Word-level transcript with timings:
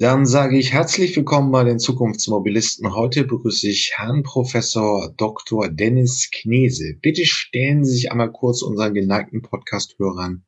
Dann 0.00 0.24
sage 0.24 0.56
ich 0.56 0.72
herzlich 0.72 1.14
willkommen 1.14 1.52
bei 1.52 1.62
den 1.62 1.78
Zukunftsmobilisten. 1.78 2.94
Heute 2.96 3.24
begrüße 3.24 3.68
ich 3.68 3.92
Herrn 3.96 4.22
Professor 4.22 5.12
Dr. 5.18 5.68
Dennis 5.68 6.30
Knese. 6.32 6.94
Bitte 7.02 7.26
stellen 7.26 7.84
Sie 7.84 7.92
sich 7.92 8.10
einmal 8.10 8.32
kurz 8.32 8.62
unseren 8.62 8.94
geneigten 8.94 9.42
Podcast-Hörern 9.42 10.46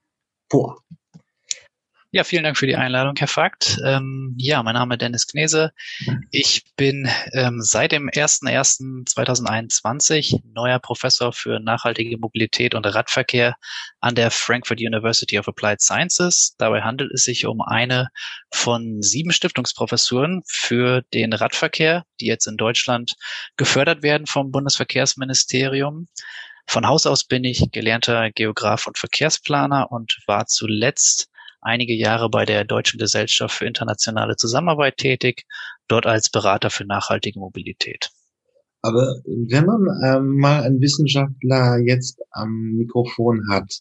vor. 0.51 0.83
Ja, 2.15 2.25
vielen 2.25 2.45
Dank 2.45 2.59
für 2.59 2.67
die 2.67 2.77
Einladung, 2.77 3.15
Herr 3.17 3.27
Fakt. 3.27 3.79
Ähm, 3.87 4.35
ja, 4.37 4.63
mein 4.63 4.75
Name 4.75 4.97
ist 4.97 5.01
Dennis 5.01 5.27
Knese. 5.27 5.73
Ich 6.31 6.63
bin 6.77 7.09
ähm, 7.33 7.63
seit 7.63 7.93
dem 7.93 8.11
01.01.2021 8.11 10.43
neuer 10.53 10.79
Professor 10.79 11.33
für 11.33 11.59
nachhaltige 11.59 12.19
Mobilität 12.19 12.75
und 12.75 12.85
Radverkehr 12.85 13.57
an 14.01 14.15
der 14.15 14.31
Frankfurt 14.31 14.81
University 14.81 15.39
of 15.39 15.49
Applied 15.49 15.81
Sciences. 15.81 16.55
Dabei 16.59 16.83
handelt 16.83 17.13
es 17.15 17.25
sich 17.25 17.47
um 17.47 17.63
eine 17.63 18.09
von 18.53 19.01
sieben 19.01 19.33
Stiftungsprofessuren 19.33 20.43
für 20.47 21.01
den 21.15 21.33
Radverkehr, 21.33 22.05
die 22.21 22.27
jetzt 22.27 22.47
in 22.47 22.59
Deutschland 22.59 23.15
gefördert 23.57 24.03
werden 24.03 24.27
vom 24.27 24.51
Bundesverkehrsministerium. 24.51 26.09
Von 26.67 26.87
Haus 26.87 27.07
aus 27.07 27.25
bin 27.25 27.45
ich 27.45 27.71
gelernter 27.73 28.31
Geograf 28.31 28.87
und 28.87 28.99
Verkehrsplaner 28.99 29.91
und 29.91 30.19
war 30.27 30.45
zuletzt 30.45 31.31
einige 31.63 31.95
Jahre 31.95 32.29
bei 32.29 32.45
der 32.45 32.65
Deutschen 32.65 32.99
Gesellschaft 32.99 33.57
für 33.57 33.67
internationale 33.67 34.37
Zusammenarbeit 34.37 34.99
tätig, 34.99 35.47
dort 35.89 36.07
als 36.07 36.29
Berater 36.29 36.71
für 36.71 36.85
nachhaltige 36.85 37.39
Mobilität. 37.39 38.11
Aber 38.83 39.21
wenn 39.25 39.65
man 39.65 39.87
ähm, 40.05 40.37
mal 40.39 40.65
einen 40.65 40.81
Wissenschaftler 40.81 41.79
jetzt 41.79 42.21
am 42.33 42.73
Mikrofon 42.77 43.49
hat, 43.49 43.81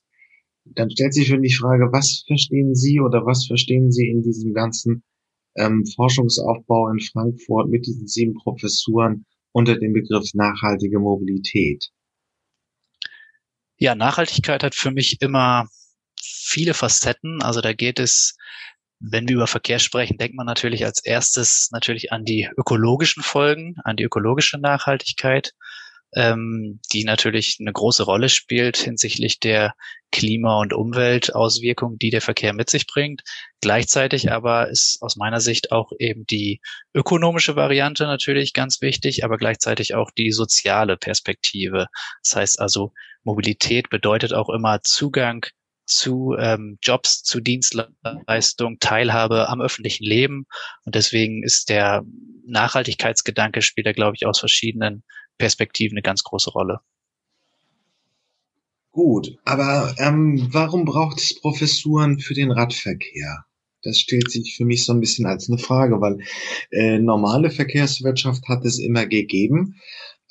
dann 0.63 0.91
stellt 0.91 1.15
sich 1.15 1.27
schon 1.27 1.41
die 1.41 1.53
Frage, 1.53 1.91
was 1.91 2.23
verstehen 2.27 2.75
Sie 2.75 2.99
oder 3.01 3.25
was 3.25 3.47
verstehen 3.47 3.91
Sie 3.91 4.07
in 4.07 4.21
diesem 4.21 4.53
ganzen 4.53 5.03
ähm, 5.55 5.85
Forschungsaufbau 5.95 6.89
in 6.89 6.99
Frankfurt 6.99 7.69
mit 7.69 7.87
diesen 7.87 8.07
sieben 8.07 8.35
Professuren 8.35 9.25
unter 9.53 9.75
dem 9.77 9.93
Begriff 9.93 10.33
nachhaltige 10.35 10.99
Mobilität? 10.99 11.89
Ja, 13.77 13.95
Nachhaltigkeit 13.95 14.61
hat 14.61 14.75
für 14.75 14.91
mich 14.91 15.19
immer 15.21 15.67
viele 16.21 16.73
Facetten. 16.73 17.41
Also 17.41 17.61
da 17.61 17.73
geht 17.73 17.99
es, 17.99 18.35
wenn 18.99 19.27
wir 19.27 19.35
über 19.35 19.47
Verkehr 19.47 19.79
sprechen, 19.79 20.17
denkt 20.17 20.35
man 20.35 20.45
natürlich 20.45 20.85
als 20.85 21.03
erstes 21.03 21.69
natürlich 21.71 22.11
an 22.11 22.23
die 22.23 22.49
ökologischen 22.57 23.23
Folgen, 23.23 23.75
an 23.83 23.97
die 23.97 24.03
ökologische 24.03 24.59
Nachhaltigkeit, 24.59 25.53
ähm, 26.13 26.79
die 26.91 27.03
natürlich 27.03 27.57
eine 27.59 27.71
große 27.71 28.03
Rolle 28.03 28.29
spielt 28.29 28.77
hinsichtlich 28.77 29.39
der 29.39 29.73
Klima- 30.11 30.59
und 30.59 30.73
Umweltauswirkungen, 30.73 31.97
die 31.97 32.09
der 32.09 32.21
Verkehr 32.21 32.53
mit 32.53 32.69
sich 32.69 32.85
bringt. 32.85 33.23
Gleichzeitig 33.61 34.31
aber 34.31 34.69
ist 34.69 34.97
aus 35.01 35.15
meiner 35.15 35.39
Sicht 35.39 35.71
auch 35.71 35.91
eben 35.99 36.25
die 36.25 36.59
ökonomische 36.93 37.55
Variante 37.55 38.03
natürlich 38.03 38.53
ganz 38.53 38.81
wichtig, 38.81 39.23
aber 39.23 39.37
gleichzeitig 39.37 39.95
auch 39.95 40.11
die 40.11 40.31
soziale 40.31 40.97
Perspektive. 40.97 41.87
Das 42.23 42.35
heißt 42.35 42.59
also, 42.59 42.91
Mobilität 43.23 43.89
bedeutet 43.89 44.33
auch 44.33 44.49
immer 44.49 44.81
Zugang 44.83 45.45
zu 45.91 46.35
ähm, 46.39 46.77
Jobs, 46.81 47.23
zu 47.23 47.39
Dienstleistungen, 47.39 48.79
Teilhabe 48.79 49.49
am 49.49 49.61
öffentlichen 49.61 50.05
Leben. 50.05 50.45
Und 50.85 50.95
deswegen 50.95 51.43
ist 51.43 51.69
der 51.69 52.03
Nachhaltigkeitsgedanke 52.45 53.61
spielt 53.61 53.87
da, 53.87 53.91
glaube 53.91 54.15
ich, 54.15 54.25
aus 54.25 54.39
verschiedenen 54.39 55.03
Perspektiven 55.37 55.97
eine 55.97 56.01
ganz 56.01 56.23
große 56.23 56.51
Rolle. 56.51 56.79
Gut, 58.91 59.37
aber 59.45 59.95
ähm, 59.99 60.49
warum 60.51 60.83
braucht 60.83 61.19
es 61.19 61.39
Professuren 61.39 62.19
für 62.19 62.33
den 62.33 62.51
Radverkehr? 62.51 63.45
Das 63.83 63.97
stellt 63.97 64.29
sich 64.29 64.55
für 64.55 64.65
mich 64.65 64.85
so 64.85 64.93
ein 64.93 64.99
bisschen 64.99 65.25
als 65.25 65.49
eine 65.49 65.57
Frage, 65.57 66.01
weil 66.01 66.19
äh, 66.71 66.99
normale 66.99 67.49
Verkehrswirtschaft 67.49 68.47
hat 68.47 68.65
es 68.65 68.79
immer 68.79 69.07
gegeben. 69.07 69.79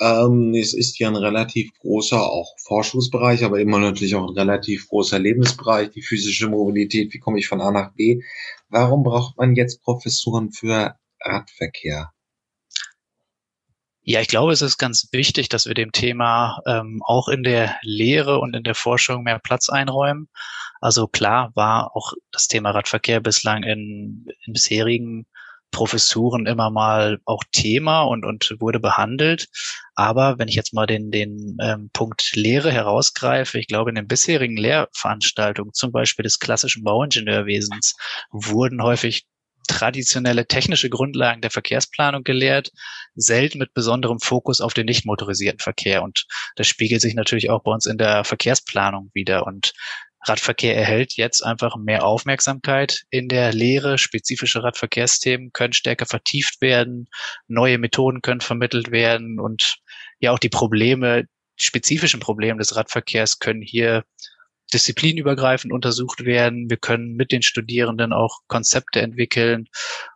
Ähm, 0.01 0.55
es 0.55 0.73
ist 0.73 0.99
ja 0.99 1.09
ein 1.09 1.17
relativ 1.17 1.71
großer 1.81 2.21
auch 2.21 2.55
Forschungsbereich, 2.65 3.45
aber 3.45 3.61
immer 3.61 3.79
natürlich 3.79 4.15
auch 4.15 4.27
ein 4.27 4.39
relativ 4.39 4.89
großer 4.89 5.19
Lebensbereich, 5.19 5.91
die 5.91 6.03
physische 6.03 6.49
Mobilität, 6.49 7.13
wie 7.13 7.19
komme 7.19 7.39
ich 7.39 7.49
von 7.49 7.61
A 7.61 7.71
nach 7.71 7.93
B. 7.93 8.21
Warum 8.71 9.03
braucht 9.03 9.37
man 9.37 9.55
jetzt 9.55 9.83
Professuren 9.83 10.53
für 10.53 10.97
Radverkehr? 11.21 12.13
Ja, 14.03 14.23
ich 14.23 14.29
glaube, 14.29 14.53
es 14.53 14.63
ist 14.63 14.79
ganz 14.79 15.09
wichtig, 15.13 15.51
dass 15.51 15.67
wir 15.67 15.75
dem 15.75 15.93
Thema 15.93 16.61
ähm, 16.67 17.03
auch 17.05 17.29
in 17.29 17.43
der 17.43 17.77
Lehre 17.83 18.39
und 18.39 18.57
in 18.57 18.65
der 18.65 18.75
Forschung 18.75 19.23
mehr 19.25 19.39
Platz 19.39 19.69
einräumen. 19.69 20.29
Also 20.81 21.07
klar 21.07 21.53
war 21.55 21.95
auch 21.95 22.15
das 22.33 22.49
Thema 22.49 22.71
Radverkehr 22.71 23.21
bislang 23.21 23.63
in, 23.63 24.27
in 24.47 24.53
bisherigen 24.55 25.27
Professuren 25.71 26.47
immer 26.47 26.71
mal 26.71 27.21
auch 27.25 27.45
Thema 27.53 28.03
und, 28.03 28.25
und 28.25 28.57
wurde 28.59 28.81
behandelt. 28.81 29.49
Aber 29.95 30.39
wenn 30.39 30.49
ich 30.49 30.55
jetzt 30.55 30.75
mal 30.75 30.87
den, 30.87 31.11
den 31.11 31.57
ähm, 31.61 31.91
Punkt 31.93 32.35
Lehre 32.35 32.73
herausgreife, 32.73 33.59
ich 33.59 33.67
glaube, 33.67 33.91
in 33.91 33.97
den 33.97 34.09
bisherigen 34.09 34.57
Lehrveranstaltungen, 34.57 35.73
zum 35.73 35.93
Beispiel 35.93 36.23
des 36.23 36.39
klassischen 36.39 36.85
Bauingenieurwesens, 36.85 37.97
wurden 38.31 38.83
häufig 38.83 39.27
traditionelle 39.71 40.47
technische 40.47 40.91
Grundlagen 40.91 41.43
der 41.43 41.51
Verkehrsplanung 41.51 42.25
gelehrt, 42.25 42.73
selten 43.15 43.59
mit 43.59 43.73
besonderem 43.73 44.19
Fokus 44.19 44.61
auf 44.61 44.75
den 44.75 44.87
nicht 44.87 45.07
motorisierten 45.07 45.61
Verkehr. 45.61 46.03
Und 46.03 46.27
das 46.57 46.67
spiegelt 46.67 47.01
sich 47.01 47.15
natürlich 47.15 47.51
auch 47.51 47.63
bei 47.63 47.71
uns 47.71 47.87
in 47.87 47.97
der 47.97 48.25
Verkehrsplanung 48.25 49.11
wieder. 49.15 49.47
Und 49.47 49.73
Radverkehr 50.25 50.77
erhält 50.77 51.15
jetzt 51.17 51.43
einfach 51.43 51.77
mehr 51.77 52.05
Aufmerksamkeit 52.05 53.05
in 53.11 53.29
der 53.29 53.53
Lehre. 53.53 53.99
Spezifische 53.99 54.63
Radverkehrsthemen 54.63 55.53
können 55.53 55.73
stärker 55.73 56.07
vertieft 56.07 56.61
werden, 56.61 57.09
neue 57.49 57.79
Methoden 57.79 58.21
können 58.21 58.41
vermittelt 58.41 58.91
werden 58.91 59.41
und 59.41 59.79
ja 60.19 60.33
auch 60.33 60.39
die 60.39 60.51
Probleme, 60.51 61.25
spezifischen 61.57 62.21
Probleme 62.21 62.59
des 62.59 62.77
Radverkehrs 62.77 63.39
können 63.39 63.63
hier 63.63 64.05
disziplinübergreifend 64.73 65.73
untersucht 65.73 66.25
werden. 66.25 66.71
Wir 66.71 66.77
können 66.77 67.15
mit 67.15 67.33
den 67.33 67.43
Studierenden 67.43 68.13
auch 68.13 68.41
Konzepte 68.47 69.01
entwickeln. 69.01 69.69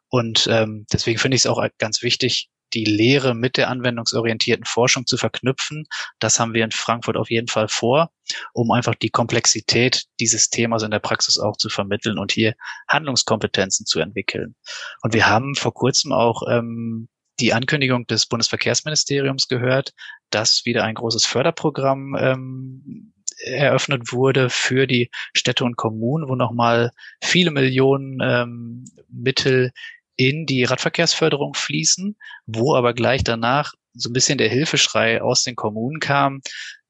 Und 0.09 0.47
ähm, 0.49 0.87
deswegen 0.93 1.19
finde 1.19 1.37
ich 1.37 1.43
es 1.43 1.47
auch 1.47 1.65
ganz 1.79 2.03
wichtig, 2.03 2.49
die 2.75 2.85
Lehre 2.85 3.35
mit 3.35 3.57
der 3.57 3.69
anwendungsorientierten 3.69 4.65
Forschung 4.65 5.07
zu 5.07 5.17
verknüpfen. 5.17 5.87
Das 6.19 6.41
haben 6.41 6.55
wir 6.55 6.65
in 6.65 6.73
Frankfurt 6.73 7.17
auf 7.17 7.31
jeden 7.31 7.49
Fall 7.49 7.69
vor, 7.69 8.11
um 8.53 8.71
einfach 8.71 8.95
die 8.95 9.11
Komplexität 9.11 10.05
dieses 10.21 10.51
Themas 10.51 10.83
in 10.83 10.91
der 10.91 10.99
Praxis 10.99 11.39
auch 11.39 11.57
zu 11.57 11.69
vermitteln 11.69 12.19
und 12.19 12.33
hier 12.33 12.55
Handlungskompetenzen 12.89 13.87
zu 13.87 14.01
entwickeln. 14.01 14.55
Und 15.03 15.15
wir 15.15 15.27
haben 15.27 15.55
vor 15.55 15.73
kurzem 15.73 16.13
auch 16.13 16.43
ähm, 16.49 17.09
die 17.41 17.53
Ankündigung 17.53 18.07
des 18.07 18.27
Bundesverkehrsministeriums 18.27 19.49
gehört, 19.49 19.93
dass 20.31 20.63
wieder 20.65 20.85
ein 20.85 20.95
großes 20.95 21.25
Förderprogramm 21.27 22.17
ähm, 22.19 23.13
eröffnet 23.39 24.13
wurde 24.13 24.51
für 24.51 24.87
die 24.87 25.11
Städte 25.35 25.65
und 25.65 25.77
Kommunen, 25.77 26.29
wo 26.29 26.37
nochmal 26.37 26.91
viele 27.23 27.51
Millionen 27.51 28.19
ähm, 28.23 28.85
Mittel 29.09 29.73
in 30.17 30.47
die 30.47 30.65
Radverkehrsförderung 30.65 31.55
fließen, 31.55 32.17
wo 32.47 32.75
aber 32.75 32.95
gleich 32.95 33.25
danach 33.25 33.75
so 33.95 34.11
ein 34.11 34.13
bisschen 34.13 34.39
der 34.39 34.49
Hilfeschrei 34.49 35.23
aus 35.23 35.43
den 35.43 35.57
Kommunen 35.57 36.01
kam. 36.01 36.43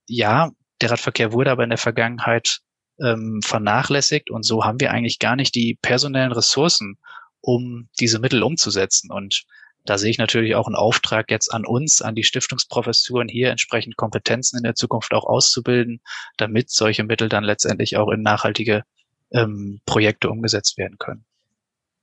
Ja, 0.06 0.50
der 0.80 0.90
Radverkehr 0.90 1.32
wurde 1.32 1.50
aber 1.50 1.64
in 1.64 1.70
der 1.70 1.78
Vergangenheit 1.78 2.60
ähm, 3.00 3.40
vernachlässigt 3.42 4.30
und 4.30 4.44
so 4.44 4.64
haben 4.64 4.80
wir 4.80 4.90
eigentlich 4.90 5.18
gar 5.18 5.36
nicht 5.36 5.54
die 5.54 5.78
personellen 5.80 6.32
Ressourcen, 6.32 6.98
um 7.40 7.88
diese 8.00 8.18
Mittel 8.18 8.42
umzusetzen. 8.42 9.10
Und 9.10 9.44
da 9.84 9.98
sehe 9.98 10.10
ich 10.10 10.18
natürlich 10.18 10.54
auch 10.54 10.66
einen 10.66 10.76
Auftrag 10.76 11.30
jetzt 11.30 11.52
an 11.52 11.66
uns, 11.66 12.00
an 12.00 12.14
die 12.14 12.24
Stiftungsprofessuren, 12.24 13.28
hier 13.28 13.50
entsprechend 13.50 13.96
Kompetenzen 13.96 14.56
in 14.56 14.62
der 14.62 14.74
Zukunft 14.74 15.12
auch 15.12 15.24
auszubilden, 15.24 16.00
damit 16.38 16.70
solche 16.70 17.04
Mittel 17.04 17.28
dann 17.28 17.44
letztendlich 17.44 17.96
auch 17.96 18.10
in 18.10 18.22
nachhaltige 18.22 18.84
ähm, 19.32 19.80
Projekte 19.84 20.30
umgesetzt 20.30 20.78
werden 20.78 20.96
können. 20.98 21.24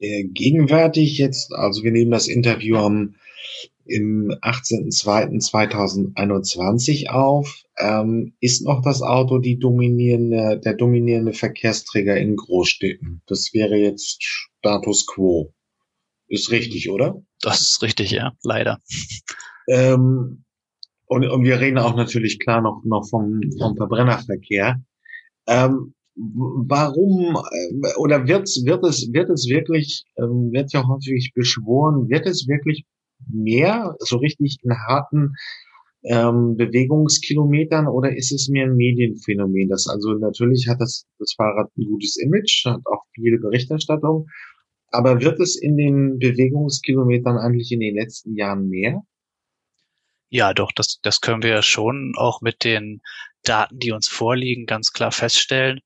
Äh, 0.02 0.26
gegenwärtig 0.26 1.18
jetzt, 1.20 1.54
also 1.54 1.84
wir 1.84 1.92
nehmen 1.92 2.12
das 2.12 2.28
Interview 2.28 2.76
am 2.78 3.16
im 3.86 4.32
18.02.2021 4.42 7.10
auf, 7.10 7.64
ähm, 7.78 8.34
ist 8.40 8.64
noch 8.64 8.82
das 8.82 9.02
Auto 9.02 9.40
die 9.40 9.60
dominierende, 9.60 10.62
der 10.64 10.76
dominierende 10.76 11.34
Verkehrsträger 11.34 12.16
in 12.18 12.36
Großstädten. 12.36 13.24
Das 13.28 13.54
wäre 13.54 13.76
jetzt 13.76 14.24
Status 14.24 15.08
quo. 15.08 15.54
Ist 16.28 16.52
richtig, 16.52 16.90
oder? 16.90 17.22
Das 17.42 17.62
ist 17.62 17.84
richtig, 17.84 18.12
ja, 18.12 18.34
leider. 18.44 18.80
Ähm, 19.68 20.44
und, 21.06 21.28
und 21.28 21.44
wir 21.44 21.60
reden 21.60 21.78
auch 21.78 21.96
natürlich 21.96 22.40
klar 22.40 22.62
noch, 22.62 22.82
noch 22.86 23.08
vom, 23.10 23.42
vom 23.60 23.76
Verbrennerverkehr. 23.76 24.82
Ähm, 25.48 25.94
warum 26.68 27.36
äh, 27.36 27.96
oder 27.98 28.28
wird, 28.28 28.48
wird 28.66 28.84
es 28.86 29.12
wird 29.12 29.30
es 29.30 29.48
wirklich 29.50 30.06
ähm, 30.18 30.52
wird 30.52 30.74
ja 30.74 30.88
häufig 30.88 31.32
beschworen 31.34 32.10
wird 32.10 32.28
es 32.28 32.48
wirklich 32.48 32.86
mehr 33.30 33.96
so 34.00 34.18
richtig 34.18 34.58
in 34.64 34.74
harten 34.88 35.34
ähm, 36.04 36.58
Bewegungskilometern 36.58 37.88
oder 37.88 38.16
ist 38.16 38.32
es 38.32 38.50
mehr 38.50 38.66
ein 38.66 38.76
Medienphänomen 38.76 39.70
das 39.70 39.88
also 39.88 40.14
natürlich 40.14 40.68
hat 40.68 40.82
das 40.82 41.06
das 41.20 41.34
Fahrrad 41.34 41.70
ein 41.78 41.86
gutes 41.86 42.18
Image 42.18 42.66
hat 42.66 42.82
auch 42.86 43.04
viel 43.16 43.40
Berichterstattung 43.40 44.28
Aber 44.92 45.22
wird 45.22 45.40
es 45.40 45.56
in 45.56 45.78
den 45.78 46.20
Bewegungskilometern 46.20 47.38
eigentlich 47.38 47.72
in 47.72 47.80
den 47.80 47.96
letzten 47.96 48.36
Jahren 48.36 48.68
mehr? 48.68 49.02
Ja, 50.30 50.54
doch, 50.54 50.72
das, 50.74 51.00
das 51.02 51.22
können 51.22 51.44
wir 51.44 51.62
schon 51.62 52.14
auch 52.18 52.42
mit 52.42 52.64
den 52.64 53.02
Daten, 53.44 53.80
die 53.80 53.92
uns 53.92 54.08
vorliegen, 54.08 54.66
ganz 54.66 54.92
klar 54.92 55.12
feststellen, 55.12 55.82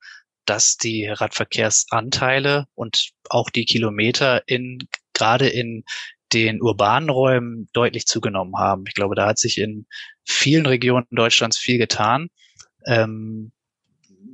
dass 0.46 0.78
die 0.78 1.08
Radverkehrsanteile 1.08 2.66
und 2.76 3.12
auch 3.30 3.50
die 3.50 3.66
Kilometer 3.66 4.48
in, 4.48 4.80
gerade 5.14 5.48
in 5.48 5.84
den 6.34 6.62
urbanen 6.62 7.10
Räumen 7.10 7.70
deutlich 7.74 8.06
zugenommen 8.08 8.56
haben. 8.58 8.84
Ich 8.88 8.94
glaube, 8.94 9.16
da 9.16 9.28
hat 9.28 9.38
sich 9.38 9.58
in 9.58 9.86
vielen 10.24 10.66
Regionen 10.66 11.06
Deutschlands 11.12 11.58
viel 11.58 11.78
getan. 11.78 12.30
Ähm, 12.86 13.52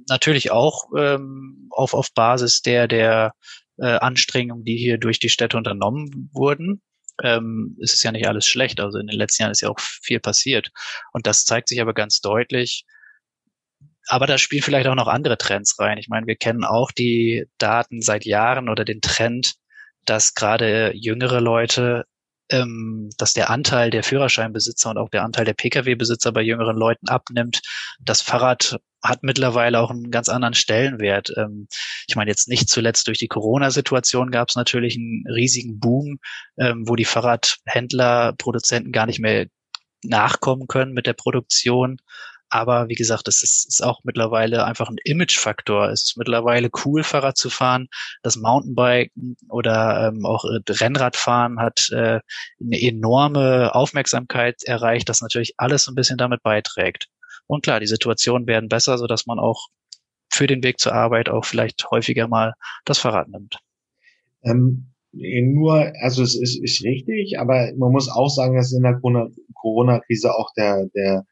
natürlich 0.10 0.52
auch 0.52 0.90
ähm, 0.98 1.68
auf, 1.70 1.94
auf 1.94 2.14
Basis 2.14 2.62
der, 2.62 2.88
der 2.88 3.34
äh, 3.78 3.98
Anstrengungen, 3.98 4.64
die 4.64 4.78
hier 4.78 4.98
durch 4.98 5.20
die 5.20 5.30
Städte 5.30 5.58
unternommen 5.58 6.30
wurden. 6.34 6.82
Ähm, 7.22 7.78
ist 7.80 7.94
es 7.94 8.04
ja 8.04 8.12
nicht 8.12 8.28
alles 8.28 8.48
schlecht. 8.48 8.80
Also 8.80 8.98
in 8.98 9.08
den 9.08 9.18
letzten 9.18 9.44
Jahren 9.44 9.52
ist 9.52 9.62
ja 9.62 9.70
auch 9.70 9.80
viel 9.80 10.20
passiert. 10.20 10.72
Und 11.14 11.28
das 11.28 11.46
zeigt 11.46 11.68
sich 11.68 11.82
aber 11.82 11.94
ganz 11.94 12.22
deutlich. 12.22 12.86
Aber 14.08 14.28
da 14.28 14.38
spielen 14.38 14.64
vielleicht 14.64 14.88
auch 14.88 14.96
noch 14.96 15.08
andere 15.08 15.38
Trends 15.38 15.80
rein. 15.80 15.98
Ich 15.98 16.10
meine, 16.10 16.28
wir 16.28 16.36
kennen 16.36 16.64
auch 16.64 16.92
die 16.92 17.46
Daten 17.58 18.02
seit 18.02 18.26
Jahren 18.26 18.70
oder 18.70 18.86
den 18.86 19.02
Trend, 19.02 19.56
dass 20.06 20.34
gerade 20.34 20.92
jüngere 20.96 21.40
Leute 21.40 22.06
ähm, 22.52 23.10
dass 23.18 23.34
der 23.34 23.50
Anteil 23.50 23.90
der 23.90 24.04
Führerscheinbesitzer 24.04 24.90
und 24.90 24.98
auch 24.98 25.10
der 25.10 25.24
Anteil 25.24 25.46
der 25.46 25.54
Pkw-Besitzer 25.54 26.32
bei 26.32 26.42
jüngeren 26.42 26.76
Leuten 26.76 27.08
abnimmt. 27.08 27.62
Das 28.00 28.22
Fahrrad 28.22 28.78
hat 29.02 29.24
mittlerweile 29.24 29.80
auch 29.80 29.90
einen 29.90 30.12
ganz 30.12 30.30
anderen 30.30 30.54
Stellenwert. 30.54 31.34
Ähm, 31.38 31.68
ich 32.08 32.16
meine, 32.16 32.30
jetzt 32.30 32.50
nicht 32.50 32.70
zuletzt 32.70 33.08
durch 33.08 33.18
die 33.18 33.28
Corona-Situation 33.28 34.32
gab 34.32 34.50
es 34.50 34.56
natürlich 34.56 34.96
einen 34.96 35.24
riesigen 35.28 35.80
Boom, 35.80 36.20
ähm, 36.58 36.84
wo 36.88 36.96
die 36.96 37.06
Fahrradhändler, 37.06 38.34
Produzenten 38.38 38.92
gar 38.92 39.06
nicht 39.06 39.20
mehr 39.20 39.48
nachkommen 40.04 40.68
können 40.68 40.94
mit 40.94 41.08
der 41.08 41.14
Produktion. 41.14 41.98
Aber 42.54 42.90
wie 42.90 42.96
gesagt, 42.96 43.30
es 43.30 43.44
ist, 43.44 43.66
ist 43.66 43.82
auch 43.82 44.02
mittlerweile 44.04 44.66
einfach 44.66 44.90
ein 44.90 44.98
Image-Faktor. 45.06 45.90
Es 45.90 46.04
ist 46.04 46.18
mittlerweile 46.18 46.70
cool, 46.84 47.02
Fahrrad 47.02 47.38
zu 47.38 47.50
fahren. 47.50 47.88
Das 48.24 48.36
Mountainbiken 48.36 49.38
oder 49.48 50.10
ähm, 50.10 50.26
auch 50.26 50.44
äh, 50.44 50.60
Rennradfahren 50.70 51.60
hat 51.60 51.90
äh, 51.92 52.20
eine 52.60 52.82
enorme 52.82 53.74
Aufmerksamkeit 53.74 54.64
erreicht, 54.64 55.08
das 55.08 55.22
natürlich 55.22 55.54
alles 55.58 55.88
ein 55.88 55.96
bisschen 55.96 56.18
damit 56.18 56.44
beiträgt. 56.44 57.08
Und 57.48 57.64
klar, 57.64 57.80
die 57.80 57.88
Situationen 57.88 58.48
werden 58.48 58.68
besser, 58.68 58.98
so 58.98 59.08
dass 59.08 59.26
man 59.26 59.40
auch 59.40 59.68
für 60.30 60.46
den 60.46 60.62
Weg 60.62 60.80
zur 60.80 60.94
Arbeit 60.94 61.30
auch 61.30 61.46
vielleicht 61.46 61.90
häufiger 61.90 62.28
mal 62.28 62.54
das 62.84 63.00
Fahrrad 63.00 63.30
nimmt. 63.30 63.60
Ähm, 64.44 64.92
nur, 65.14 65.94
also 66.02 66.22
es 66.22 66.36
ist, 66.36 66.62
ist 66.62 66.84
richtig, 66.84 67.40
aber 67.40 67.72
man 67.78 67.94
muss 67.94 68.10
auch 68.10 68.30
sagen, 68.30 68.58
dass 68.58 68.74
in 68.74 68.84
der 68.84 69.00
Corona-Krise 69.54 70.34
auch 70.34 70.52
der, 70.58 70.88
der 70.94 71.26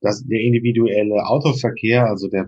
dass 0.00 0.24
der 0.24 0.40
individuelle 0.40 1.26
Autoverkehr, 1.26 2.06
also 2.06 2.28
der, 2.28 2.46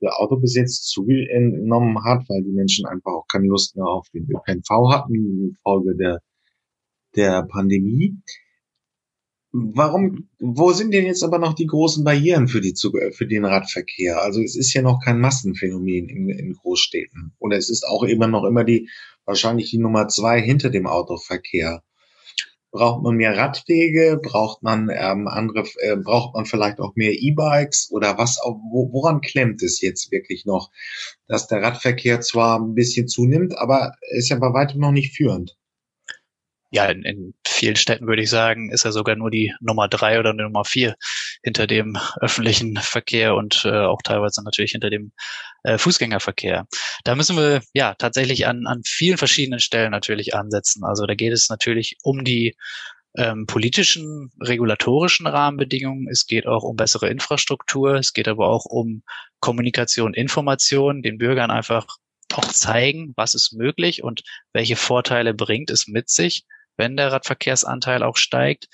der 0.00 0.20
Autobesitz 0.20 0.82
zugenommen 0.82 2.04
hat, 2.04 2.28
weil 2.28 2.42
die 2.42 2.52
Menschen 2.52 2.86
einfach 2.86 3.12
auch 3.12 3.26
keine 3.26 3.46
Lust 3.46 3.76
mehr 3.76 3.86
auf 3.86 4.08
den 4.10 4.24
ÖPNV 4.24 4.90
hatten 4.90 5.14
infolge 5.14 5.96
der, 5.96 6.20
der 7.16 7.42
Pandemie. 7.44 8.16
Warum, 9.52 10.28
wo 10.38 10.70
sind 10.72 10.94
denn 10.94 11.06
jetzt 11.06 11.24
aber 11.24 11.38
noch 11.38 11.54
die 11.54 11.66
großen 11.66 12.04
Barrieren 12.04 12.46
für 12.46 12.60
die, 12.60 12.74
für 13.12 13.26
den 13.26 13.44
Radverkehr? 13.44 14.22
Also 14.22 14.40
es 14.42 14.54
ist 14.54 14.72
ja 14.74 14.82
noch 14.82 15.00
kein 15.04 15.18
Massenphänomen 15.18 16.08
in, 16.08 16.28
in 16.28 16.52
Großstädten. 16.52 17.32
Und 17.38 17.52
es 17.52 17.68
ist 17.68 17.84
auch 17.84 18.04
immer 18.04 18.28
noch 18.28 18.44
immer 18.44 18.62
die, 18.62 18.88
wahrscheinlich 19.24 19.70
die 19.70 19.78
Nummer 19.78 20.06
zwei 20.06 20.40
hinter 20.40 20.70
dem 20.70 20.86
Autoverkehr. 20.86 21.82
Braucht 22.72 23.02
man 23.02 23.16
mehr 23.16 23.36
Radwege? 23.36 24.20
Braucht 24.22 24.62
man 24.62 24.90
ähm, 24.90 25.26
andere? 25.26 25.64
Äh, 25.78 25.96
braucht 25.96 26.34
man 26.34 26.46
vielleicht 26.46 26.80
auch 26.80 26.94
mehr 26.94 27.12
E-Bikes 27.12 27.90
oder 27.90 28.16
was? 28.18 28.38
Wo, 28.44 28.92
woran 28.92 29.20
klemmt 29.20 29.62
es 29.62 29.80
jetzt 29.80 30.12
wirklich 30.12 30.46
noch, 30.46 30.70
dass 31.26 31.48
der 31.48 31.62
Radverkehr 31.62 32.20
zwar 32.20 32.60
ein 32.60 32.74
bisschen 32.74 33.08
zunimmt, 33.08 33.58
aber 33.58 33.94
ist 34.12 34.28
ja 34.28 34.36
bei 34.36 34.52
weitem 34.52 34.80
noch 34.80 34.92
nicht 34.92 35.16
führend? 35.16 35.56
ja, 36.70 36.86
in, 36.86 37.02
in 37.02 37.34
vielen 37.46 37.76
Städten 37.76 38.06
würde 38.06 38.22
ich 38.22 38.30
sagen, 38.30 38.70
ist 38.70 38.84
er 38.84 38.92
sogar 38.92 39.16
nur 39.16 39.30
die 39.30 39.52
Nummer 39.60 39.88
drei 39.88 40.18
oder 40.20 40.32
die 40.32 40.42
Nummer 40.42 40.64
vier 40.64 40.94
hinter 41.42 41.66
dem 41.66 41.96
öffentlichen 42.20 42.76
Verkehr 42.76 43.34
und 43.34 43.64
äh, 43.64 43.70
auch 43.70 44.02
teilweise 44.02 44.42
natürlich 44.44 44.72
hinter 44.72 44.90
dem 44.90 45.12
äh, 45.62 45.78
Fußgängerverkehr. 45.78 46.66
Da 47.04 47.14
müssen 47.14 47.36
wir 47.36 47.62
ja 47.72 47.94
tatsächlich 47.94 48.46
an, 48.46 48.66
an 48.66 48.82
vielen 48.84 49.18
verschiedenen 49.18 49.60
Stellen 49.60 49.90
natürlich 49.90 50.34
ansetzen. 50.34 50.84
Also 50.84 51.06
da 51.06 51.14
geht 51.14 51.32
es 51.32 51.48
natürlich 51.48 51.96
um 52.02 52.24
die 52.24 52.56
ähm, 53.16 53.46
politischen, 53.46 54.30
regulatorischen 54.40 55.26
Rahmenbedingungen. 55.26 56.08
Es 56.08 56.26
geht 56.26 56.46
auch 56.46 56.62
um 56.62 56.76
bessere 56.76 57.08
Infrastruktur. 57.08 57.94
Es 57.94 58.12
geht 58.12 58.28
aber 58.28 58.48
auch 58.48 58.66
um 58.66 59.02
Kommunikation, 59.40 60.14
Information, 60.14 61.02
den 61.02 61.18
Bürgern 61.18 61.50
einfach 61.50 61.86
auch 62.32 62.46
zeigen, 62.46 63.12
was 63.16 63.34
ist 63.34 63.52
möglich 63.52 64.04
und 64.04 64.22
welche 64.52 64.76
Vorteile 64.76 65.34
bringt 65.34 65.70
es 65.70 65.88
mit 65.88 66.08
sich, 66.08 66.44
wenn 66.76 66.96
der 66.96 67.10
Radverkehrsanteil 67.10 68.02
auch 68.02 68.16
steigt. 68.16 68.68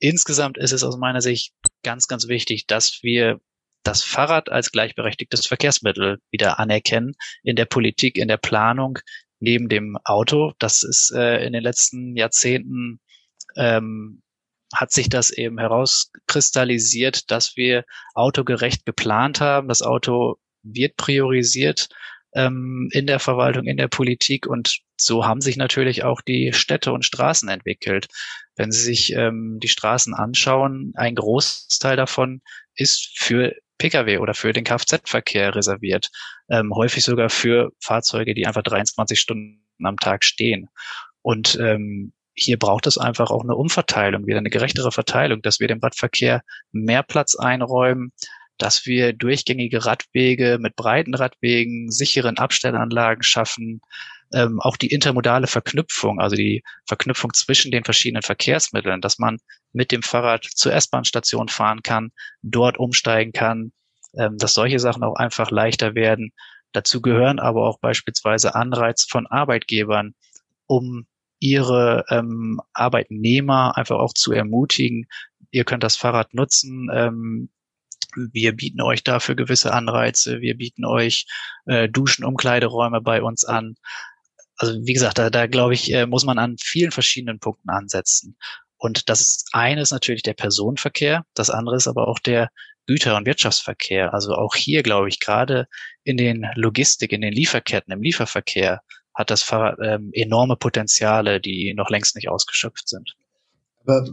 Insgesamt 0.00 0.58
ist 0.58 0.72
es 0.72 0.82
aus 0.82 0.96
meiner 0.96 1.20
Sicht 1.20 1.52
ganz, 1.82 2.06
ganz 2.08 2.28
wichtig, 2.28 2.66
dass 2.66 3.02
wir 3.02 3.40
das 3.82 4.04
Fahrrad 4.04 4.50
als 4.50 4.72
gleichberechtigtes 4.72 5.46
Verkehrsmittel 5.46 6.18
wieder 6.30 6.58
anerkennen 6.58 7.14
in 7.42 7.56
der 7.56 7.64
Politik, 7.64 8.18
in 8.18 8.28
der 8.28 8.36
Planung 8.36 8.98
neben 9.40 9.68
dem 9.68 9.96
Auto. 10.04 10.52
Das 10.58 10.82
ist 10.82 11.12
äh, 11.12 11.44
in 11.46 11.52
den 11.52 11.62
letzten 11.62 12.16
Jahrzehnten 12.16 13.00
ähm, 13.56 14.22
hat 14.74 14.92
sich 14.92 15.08
das 15.08 15.30
eben 15.30 15.58
herauskristallisiert, 15.58 17.30
dass 17.30 17.56
wir 17.56 17.84
autogerecht 18.14 18.84
geplant 18.84 19.40
haben. 19.40 19.68
Das 19.68 19.80
Auto 19.80 20.36
wird 20.62 20.96
priorisiert 20.96 21.88
ähm, 22.34 22.90
in 22.92 23.06
der 23.06 23.18
Verwaltung, 23.18 23.64
in 23.64 23.78
der 23.78 23.88
Politik 23.88 24.46
und 24.46 24.80
so 24.96 25.24
haben 25.24 25.40
sich 25.40 25.56
natürlich 25.56 26.04
auch 26.04 26.20
die 26.20 26.52
Städte 26.52 26.92
und 26.92 27.04
Straßen 27.04 27.48
entwickelt. 27.48 28.08
Wenn 28.58 28.72
Sie 28.72 28.82
sich 28.82 29.14
ähm, 29.14 29.58
die 29.62 29.68
Straßen 29.68 30.12
anschauen, 30.14 30.92
ein 30.96 31.14
Großteil 31.14 31.96
davon 31.96 32.42
ist 32.74 33.12
für 33.14 33.54
Pkw 33.78 34.18
oder 34.18 34.34
für 34.34 34.52
den 34.52 34.64
Kfz-Verkehr 34.64 35.54
reserviert. 35.54 36.10
Ähm, 36.50 36.74
häufig 36.74 37.04
sogar 37.04 37.30
für 37.30 37.70
Fahrzeuge, 37.80 38.34
die 38.34 38.46
einfach 38.46 38.64
23 38.64 39.18
Stunden 39.18 39.64
am 39.82 39.96
Tag 39.96 40.24
stehen. 40.24 40.68
Und 41.22 41.56
ähm, 41.60 42.12
hier 42.34 42.58
braucht 42.58 42.86
es 42.86 42.98
einfach 42.98 43.30
auch 43.30 43.42
eine 43.42 43.54
Umverteilung, 43.54 44.26
wieder 44.26 44.38
eine 44.38 44.50
gerechtere 44.50 44.92
Verteilung, 44.92 45.40
dass 45.42 45.60
wir 45.60 45.68
dem 45.68 45.80
Radverkehr 45.80 46.42
mehr 46.72 47.02
Platz 47.02 47.36
einräumen, 47.36 48.12
dass 48.58 48.86
wir 48.86 49.12
durchgängige 49.12 49.84
Radwege 49.86 50.58
mit 50.60 50.74
breiten 50.74 51.14
Radwegen, 51.14 51.90
sicheren 51.90 52.38
Abstellanlagen 52.38 53.22
schaffen, 53.22 53.80
ähm, 54.32 54.60
auch 54.60 54.76
die 54.76 54.88
intermodale 54.88 55.46
Verknüpfung, 55.46 56.20
also 56.20 56.36
die 56.36 56.62
Verknüpfung 56.86 57.32
zwischen 57.34 57.70
den 57.70 57.84
verschiedenen 57.84 58.22
Verkehrsmitteln, 58.22 59.00
dass 59.00 59.18
man 59.18 59.38
mit 59.72 59.92
dem 59.92 60.02
Fahrrad 60.02 60.44
zur 60.44 60.72
S-Bahn-Station 60.72 61.48
fahren 61.48 61.82
kann, 61.82 62.12
dort 62.42 62.78
umsteigen 62.78 63.32
kann, 63.32 63.72
ähm, 64.14 64.36
dass 64.38 64.54
solche 64.54 64.78
Sachen 64.78 65.02
auch 65.02 65.14
einfach 65.14 65.50
leichter 65.50 65.94
werden. 65.94 66.32
Dazu 66.72 67.00
gehören 67.00 67.38
aber 67.38 67.66
auch 67.66 67.78
beispielsweise 67.80 68.54
Anreiz 68.54 69.04
von 69.04 69.26
Arbeitgebern, 69.26 70.14
um 70.66 71.06
ihre 71.40 72.04
ähm, 72.10 72.60
Arbeitnehmer 72.72 73.76
einfach 73.76 73.96
auch 73.96 74.12
zu 74.12 74.32
ermutigen. 74.32 75.06
Ihr 75.50 75.64
könnt 75.64 75.82
das 75.82 75.96
Fahrrad 75.96 76.34
nutzen. 76.34 76.90
Ähm, 76.92 77.48
wir 78.16 78.54
bieten 78.54 78.82
euch 78.82 79.04
dafür 79.04 79.34
gewisse 79.34 79.72
Anreize. 79.72 80.40
Wir 80.40 80.56
bieten 80.56 80.84
euch 80.84 81.26
äh, 81.66 81.88
Duschen, 81.88 82.24
Umkleideräume 82.24 83.00
bei 83.00 83.22
uns 83.22 83.44
an 83.44 83.76
also 84.58 84.74
wie 84.84 84.92
gesagt, 84.92 85.18
da, 85.18 85.30
da 85.30 85.46
glaube 85.46 85.74
ich, 85.74 85.92
äh, 85.92 86.06
muss 86.06 86.24
man 86.24 86.38
an 86.38 86.56
vielen 86.58 86.90
verschiedenen 86.90 87.38
Punkten 87.38 87.70
ansetzen. 87.70 88.36
Und 88.76 89.08
das 89.08 89.20
ist 89.20 89.48
eines 89.52 89.90
natürlich 89.90 90.22
der 90.22 90.34
Personenverkehr, 90.34 91.24
das 91.34 91.50
andere 91.50 91.76
ist 91.76 91.88
aber 91.88 92.08
auch 92.08 92.18
der 92.18 92.50
Güter- 92.86 93.16
und 93.16 93.26
Wirtschaftsverkehr. 93.26 94.14
Also 94.14 94.34
auch 94.34 94.54
hier 94.54 94.82
glaube 94.82 95.08
ich 95.08 95.20
gerade 95.20 95.66
in 96.04 96.16
den 96.16 96.46
Logistik, 96.54 97.12
in 97.12 97.20
den 97.20 97.32
Lieferketten, 97.32 97.92
im 97.92 98.02
Lieferverkehr 98.02 98.80
hat 99.14 99.30
das 99.30 99.42
Fahrrad 99.42 99.78
ähm, 99.82 100.10
enorme 100.12 100.56
Potenziale, 100.56 101.40
die 101.40 101.74
noch 101.74 101.90
längst 101.90 102.14
nicht 102.14 102.28
ausgeschöpft 102.28 102.88
sind. 102.88 103.16
Aber 103.82 104.06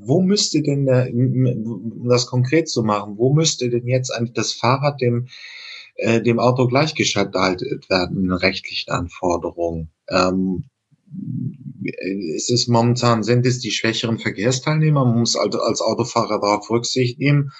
wo 0.00 0.20
müsste 0.20 0.62
denn, 0.62 0.86
der, 0.86 1.08
um 1.12 2.08
das 2.08 2.26
konkret 2.26 2.68
zu 2.68 2.82
machen, 2.82 3.18
wo 3.18 3.32
müsste 3.32 3.70
denn 3.70 3.88
jetzt 3.88 4.12
das 4.34 4.52
Fahrrad 4.52 5.00
dem 5.00 5.28
äh, 5.94 6.20
dem 6.20 6.38
Auto 6.38 6.66
gleichgeschaltet 6.66 7.88
werden 7.90 8.32
rechtlichen 8.32 8.90
Anforderungen. 8.90 9.90
Ähm, 10.08 10.64
es 12.34 12.48
ist 12.48 12.68
momentan, 12.68 13.22
sind 13.22 13.44
es 13.44 13.58
die 13.58 13.70
schwächeren 13.70 14.18
Verkehrsteilnehmer, 14.18 15.04
man 15.04 15.18
muss 15.18 15.36
also 15.36 15.60
als 15.60 15.80
Autofahrer 15.80 16.40
darauf 16.40 16.70
Rücksicht 16.70 17.18
nehmen. 17.18 17.52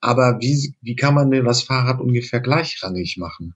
Aber 0.00 0.38
wie, 0.40 0.74
wie 0.80 0.96
kann 0.96 1.14
man 1.14 1.30
denn 1.30 1.44
das 1.44 1.62
Fahrrad 1.62 2.00
ungefähr 2.00 2.40
gleichrangig 2.40 3.16
machen? 3.16 3.54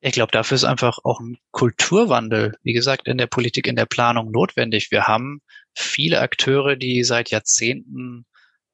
Ich 0.00 0.12
glaube, 0.12 0.32
dafür 0.32 0.56
ist 0.56 0.64
einfach 0.64 0.98
auch 1.02 1.20
ein 1.20 1.38
Kulturwandel, 1.50 2.54
wie 2.62 2.72
gesagt, 2.72 3.08
in 3.08 3.18
der 3.18 3.26
Politik, 3.26 3.66
in 3.66 3.76
der 3.76 3.86
Planung 3.86 4.30
notwendig. 4.30 4.90
Wir 4.90 5.06
haben 5.06 5.40
viele 5.74 6.20
Akteure, 6.20 6.76
die 6.76 7.02
seit 7.02 7.30
Jahrzehnten 7.30 8.24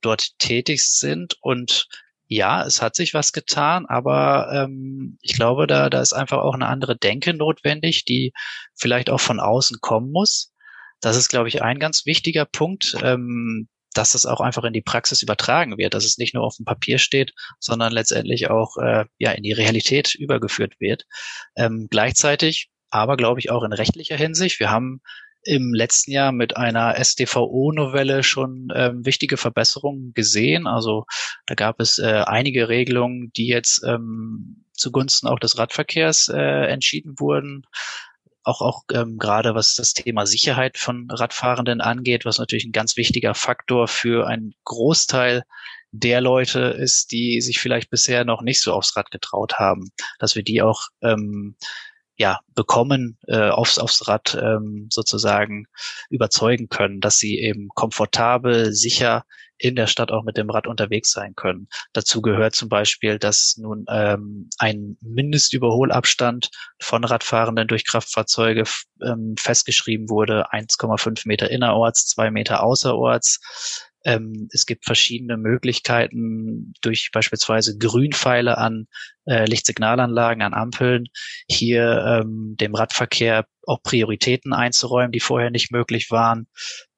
dort 0.03 0.39
tätig 0.39 0.83
sind 0.83 1.37
und 1.41 1.89
ja, 2.35 2.65
es 2.65 2.83
hat 2.83 2.97
sich 2.97 3.15
was 3.15 3.33
getan, 3.33 3.87
aber 3.87 4.51
ähm, 4.53 5.19
ich 5.23 5.35
glaube, 5.35 5.67
da, 5.67 5.91
da 5.91 6.01
ist 6.01 6.13
einfach 6.13 6.39
auch 6.39 6.55
eine 6.55 6.67
andere 6.67 6.97
Denke 6.97 7.35
notwendig, 7.35 8.05
die 8.05 8.33
vielleicht 8.75 9.11
auch 9.11 9.21
von 9.21 9.41
außen 9.41 9.79
kommen 9.81 10.11
muss. 10.11 10.53
Das 11.01 11.17
ist, 11.17 11.29
glaube 11.29 11.49
ich, 11.49 11.63
ein 11.63 11.79
ganz 11.79 12.07
wichtiger 12.07 12.45
Punkt, 12.45 12.97
ähm, 13.03 13.69
dass 13.95 14.15
es 14.15 14.25
auch 14.25 14.41
einfach 14.41 14.65
in 14.65 14.73
die 14.73 14.83
Praxis 14.83 15.23
übertragen 15.23 15.77
wird, 15.77 15.95
dass 15.95 16.05
es 16.05 16.17
nicht 16.17 16.35
nur 16.35 16.45
auf 16.45 16.57
dem 16.57 16.65
Papier 16.65 16.99
steht, 16.99 17.33
sondern 17.59 17.93
letztendlich 17.93 18.49
auch 18.49 18.77
äh, 18.79 19.05
ja 19.19 19.33
in 19.33 19.43
die 19.43 19.53
Realität 19.53 20.15
übergeführt 20.15 20.75
wird. 20.81 21.05
Ähm, 21.57 21.89
gleichzeitig, 21.91 22.71
aber 22.91 23.17
glaube 23.17 23.41
ich 23.41 23.51
auch 23.51 23.63
in 23.65 23.73
rechtlicher 23.73 24.17
Hinsicht. 24.17 24.61
Wir 24.61 24.71
haben 24.71 25.01
im 25.45 25.75
letzten 25.75 26.13
Jahr 26.13 26.33
mit 26.33 26.57
einer 26.57 26.97
SDVO-Novelle 26.99 28.23
schon 28.23 28.69
ähm, 28.75 29.05
wichtige 29.05 29.37
Verbesserungen 29.37 30.13
gesehen. 30.15 30.67
Also 30.67 31.05
da 31.47 31.55
gab 31.55 31.81
es 31.81 31.99
äh, 31.99 32.23
einige 32.27 32.69
Regelungen, 32.69 33.33
die 33.33 33.49
jetzt 33.49 33.83
ähm, 33.85 34.65
zugunsten 34.73 35.27
auch 35.29 35.39
des 35.39 35.59
Radverkehrs 35.59 36.29
äh, 36.29 36.67
entschieden 36.67 37.19
wurden 37.19 37.67
auch, 38.45 38.61
auch 38.61 38.83
ähm, 38.93 39.19
gerade 39.19 39.55
was 39.55 39.75
das 39.75 39.95
Thema 39.95 40.27
Sicherheit 40.27 40.79
von 40.79 41.09
Radfahrenden 41.11 41.81
angeht, 41.81 42.25
was 42.25 42.39
natürlich 42.39 42.65
ein 42.65 42.73
ganz 42.73 42.97
wichtiger 42.97 43.35
Faktor 43.35 43.89
für 43.89 44.27
einen 44.27 44.55
Großteil 44.65 45.45
der 45.93 46.21
Leute 46.21 46.61
ist, 46.61 47.13
die 47.13 47.41
sich 47.41 47.61
vielleicht 47.61 47.91
bisher 47.91 48.25
noch 48.25 48.43
nicht 48.43 48.61
so 48.61 48.73
aufs 48.73 48.97
Rad 48.97 49.11
getraut 49.11 49.55
haben, 49.59 49.91
dass 50.19 50.35
wir 50.35 50.43
die 50.43 50.63
auch 50.63 50.89
ähm, 51.03 51.57
ja, 52.23 52.39
bekommen, 52.55 53.19
äh, 53.27 53.49
aufs, 53.49 53.79
aufs 53.79 54.07
Rad 54.07 54.39
ähm, 54.41 54.87
sozusagen 54.91 55.67
überzeugen 56.09 56.69
können, 56.69 57.01
dass 57.01 57.19
sie 57.19 57.41
eben 57.41 57.69
komfortabel, 57.75 58.73
sicher 58.73 59.25
in 59.59 59.75
der 59.75 59.89
Stadt 59.89 60.13
auch 60.13 60.23
mit 60.23 60.37
dem 60.37 60.49
Rad 60.49 60.69
unterwegs 60.69 61.11
sein 61.11 61.35
können. 61.35 61.67
Dazu 61.93 62.23
gehört 62.23 62.55
zum 62.55 62.69
Beispiel, 62.69 63.19
dass 63.19 63.57
nun 63.59 63.87
ähm, 63.89 64.51
ein 64.59 64.97
Mindestüberholabstand 65.01 66.51
von 66.79 67.03
Radfahrenden 67.03 67.67
durch 67.67 67.85
Kraftfahrzeuge 67.85 68.63
ähm, 69.05 69.35
festgeschrieben 69.37 70.09
wurde, 70.09 70.53
1,5 70.53 71.27
Meter 71.27 71.51
innerorts, 71.51 72.07
zwei 72.07 72.31
Meter 72.31 72.63
außerorts. 72.63 73.41
Ähm, 74.05 74.49
es 74.53 74.67
gibt 74.67 74.85
verschiedene 74.85 75.37
Möglichkeiten 75.37 76.75
durch 76.83 77.11
beispielsweise 77.13 77.79
Grünpfeile 77.79 78.59
an 78.59 78.87
äh, 79.27 79.45
Lichtsignalanlagen, 79.45 80.43
an 80.43 80.55
Ampeln, 80.55 81.07
hier 81.49 82.23
ähm, 82.23 82.57
dem 82.59 82.75
Radverkehr 82.75 83.47
auch 83.67 83.83
Prioritäten 83.83 84.53
einzuräumen, 84.53 85.13
die 85.13 85.21
vorher 85.21 85.51
nicht 85.51 85.71
möglich 85.71 86.11
waren. 86.11 86.47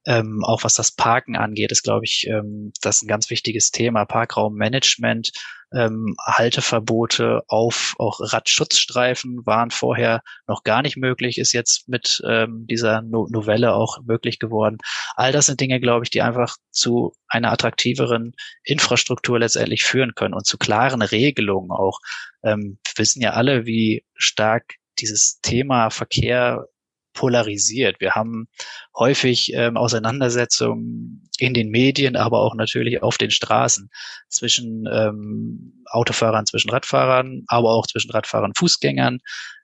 Ähm, 0.07 0.45
auch 0.45 0.65
was 0.65 0.75
das 0.75 0.93
Parken 0.93 1.37
angeht, 1.37 1.73
ist, 1.73 1.83
glaube 1.83 2.05
ich, 2.05 2.27
ähm, 2.29 2.73
das 2.83 3.03
ein 3.03 3.09
ganz 3.09 3.31
wichtiges 3.31 3.71
Thema. 3.71 4.05
Parkraummanagement, 4.05 5.33
ähm, 5.75 6.15
Halteverbote 6.25 7.43
auf 7.49 7.95
auch 7.99 8.21
Radschutzstreifen 8.21 9.45
waren 9.45 9.71
vorher 9.71 10.23
noch 10.47 10.63
gar 10.63 10.83
nicht 10.83 10.97
möglich, 10.97 11.39
ist 11.39 11.53
jetzt 11.53 11.89
mit 11.89 12.23
ähm, 12.27 12.67
dieser 12.69 13.03
no 13.03 13.27
Novelle 13.31 13.75
auch 13.75 13.99
möglich 14.05 14.39
geworden. 14.39 14.79
All 15.17 15.33
das 15.33 15.47
sind 15.47 15.61
Dinge, 15.61 15.81
glaube 15.81 16.05
ich, 16.05 16.11
die 16.11 16.23
einfach 16.23 16.57
zu 16.71 17.13
einer 17.29 17.51
attraktiveren 17.53 18.33
Infrastruktur 18.63 19.39
letztendlich 19.39 19.85
führen 19.85 20.15
können 20.15 20.35
und 20.35 20.47
zu 20.47 20.59
klaren 20.59 21.03
Regelungen 21.03 21.71
auch. 21.71 21.99
Ähm, 22.43 22.79
wir 22.85 22.99
wissen 22.99 23.21
ja 23.21 23.31
alle, 23.31 23.67
wie 23.67 24.05
stark 24.15 24.75
dieses 25.01 25.41
Thema 25.41 25.91
Verkehr 25.91 26.67
polarisiert. 27.15 28.01
Wir 28.01 28.15
haben 28.15 28.49
häufig 28.95 29.53
ähm, 29.55 29.77
Auseinandersetzungen 29.77 31.29
in 31.39 31.55
den 31.55 31.71
Medien, 31.71 32.17
aber 32.17 32.41
auch 32.41 32.55
natürlich 32.55 33.03
auf 33.03 33.17
den 33.17 33.31
Straßen 33.31 33.89
zwischen 34.29 34.87
ähm, 34.93 35.85
Autofahrern, 35.87 36.47
zwischen 36.47 36.71
Radfahrern, 36.71 37.45
aber 37.47 37.71
auch 37.71 37.87
zwischen 37.87 38.11
Radfahrern 38.11 38.51
und 38.51 38.59
Fußgängern. 38.59 39.21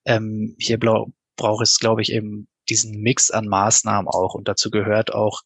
Ähm, 0.07 0.57
hier 0.59 0.78
braucht 0.78 1.62
es, 1.62 1.78
glaube 1.78 2.00
ich, 2.02 2.12
eben 2.12 2.49
diesen 2.69 3.00
Mix 3.00 3.30
an 3.30 3.47
Maßnahmen 3.47 4.09
auch. 4.09 4.35
Und 4.35 4.49
dazu 4.49 4.71
gehört 4.71 5.12
auch, 5.12 5.42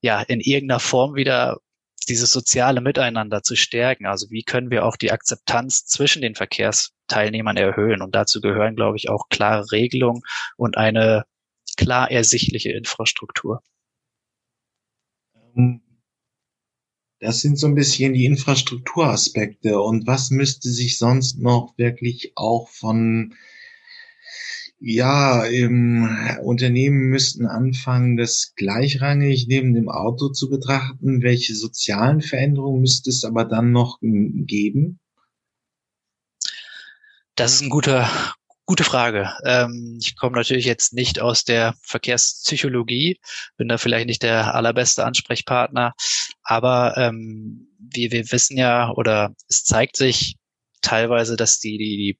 ja, 0.00 0.22
in 0.22 0.40
irgendeiner 0.40 0.80
Form 0.80 1.14
wieder 1.14 1.58
dieses 2.04 2.30
soziale 2.30 2.80
Miteinander 2.80 3.42
zu 3.42 3.56
stärken. 3.56 4.06
Also 4.06 4.30
wie 4.30 4.42
können 4.42 4.70
wir 4.70 4.84
auch 4.84 4.96
die 4.96 5.12
Akzeptanz 5.12 5.86
zwischen 5.86 6.22
den 6.22 6.34
Verkehrsteilnehmern 6.34 7.56
erhöhen? 7.56 8.02
Und 8.02 8.14
dazu 8.14 8.40
gehören, 8.40 8.76
glaube 8.76 8.96
ich, 8.96 9.08
auch 9.08 9.28
klare 9.28 9.70
Regelungen 9.72 10.22
und 10.56 10.76
eine 10.76 11.24
klar 11.76 12.10
ersichtliche 12.10 12.72
Infrastruktur. 12.72 13.62
Ähm, 15.56 15.80
das 17.20 17.40
sind 17.40 17.56
so 17.56 17.68
ein 17.68 17.76
bisschen 17.76 18.14
die 18.14 18.24
Infrastrukturaspekte. 18.24 19.80
Und 19.80 20.06
was 20.06 20.30
müsste 20.30 20.68
sich 20.70 20.98
sonst 20.98 21.38
noch 21.38 21.74
wirklich 21.78 22.32
auch 22.34 22.68
von 22.68 23.34
ja, 24.84 25.44
im 25.44 26.08
Unternehmen 26.42 27.08
müssten 27.08 27.46
anfangen, 27.46 28.16
das 28.16 28.52
gleichrangig 28.56 29.46
neben 29.46 29.74
dem 29.74 29.88
Auto 29.88 30.30
zu 30.30 30.50
betrachten. 30.50 31.22
Welche 31.22 31.54
sozialen 31.54 32.20
Veränderungen 32.20 32.80
müsste 32.80 33.10
es 33.10 33.24
aber 33.24 33.44
dann 33.44 33.70
noch 33.70 33.98
geben? 34.02 34.98
Das 37.36 37.54
ist 37.54 37.60
eine 37.60 37.70
gute, 37.70 38.08
gute 38.66 38.82
Frage. 38.82 39.32
Ähm, 39.44 39.98
ich 40.02 40.16
komme 40.16 40.36
natürlich 40.36 40.64
jetzt 40.64 40.92
nicht 40.94 41.20
aus 41.20 41.44
der 41.44 41.74
Verkehrspsychologie, 41.82 43.20
bin 43.56 43.68
da 43.68 43.78
vielleicht 43.78 44.08
nicht 44.08 44.24
der 44.24 44.52
allerbeste 44.52 45.04
Ansprechpartner, 45.04 45.94
aber 46.42 46.94
ähm, 46.96 47.68
wir, 47.78 48.10
wir 48.10 48.32
wissen 48.32 48.56
ja 48.56 48.90
oder 48.90 49.32
es 49.48 49.62
zeigt 49.62 49.96
sich 49.96 50.36
teilweise, 50.80 51.36
dass 51.36 51.60
die, 51.60 51.78
die, 51.78 52.18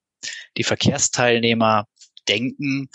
die 0.57 0.65
Verkehrsteilnehmer 0.65 1.87
denken, 2.29 2.89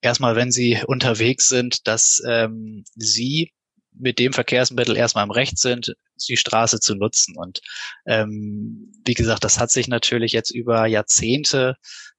erstmal, 0.00 0.36
wenn 0.36 0.52
sie 0.52 0.80
unterwegs 0.86 1.48
sind, 1.48 1.86
dass 1.86 2.22
ähm, 2.26 2.84
sie 2.94 3.52
mit 3.96 4.18
dem 4.18 4.32
Verkehrsmittel 4.32 4.96
erstmal 4.96 5.24
im 5.24 5.30
Recht 5.30 5.58
sind, 5.58 5.94
die 6.28 6.36
Straße 6.36 6.80
zu 6.80 6.94
nutzen. 6.94 7.36
Und 7.36 7.60
ähm, 8.06 8.92
wie 9.04 9.14
gesagt, 9.14 9.44
das 9.44 9.58
hat 9.58 9.70
sich 9.70 9.88
natürlich 9.88 10.32
jetzt 10.32 10.50
über 10.50 10.86
Jahrzehnte 10.86 11.76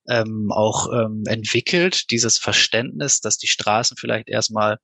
ähm, 0.08 0.52
auch 0.52 0.92
ähm, 0.94 1.24
entwickelt, 1.25 2.12
dieses 2.12 2.38
Verständnis, 2.38 3.22
dass 3.22 3.38
die 3.38 3.48
Straßen 3.48 3.98
vielleicht 3.98 4.30
erstmal 4.30 4.78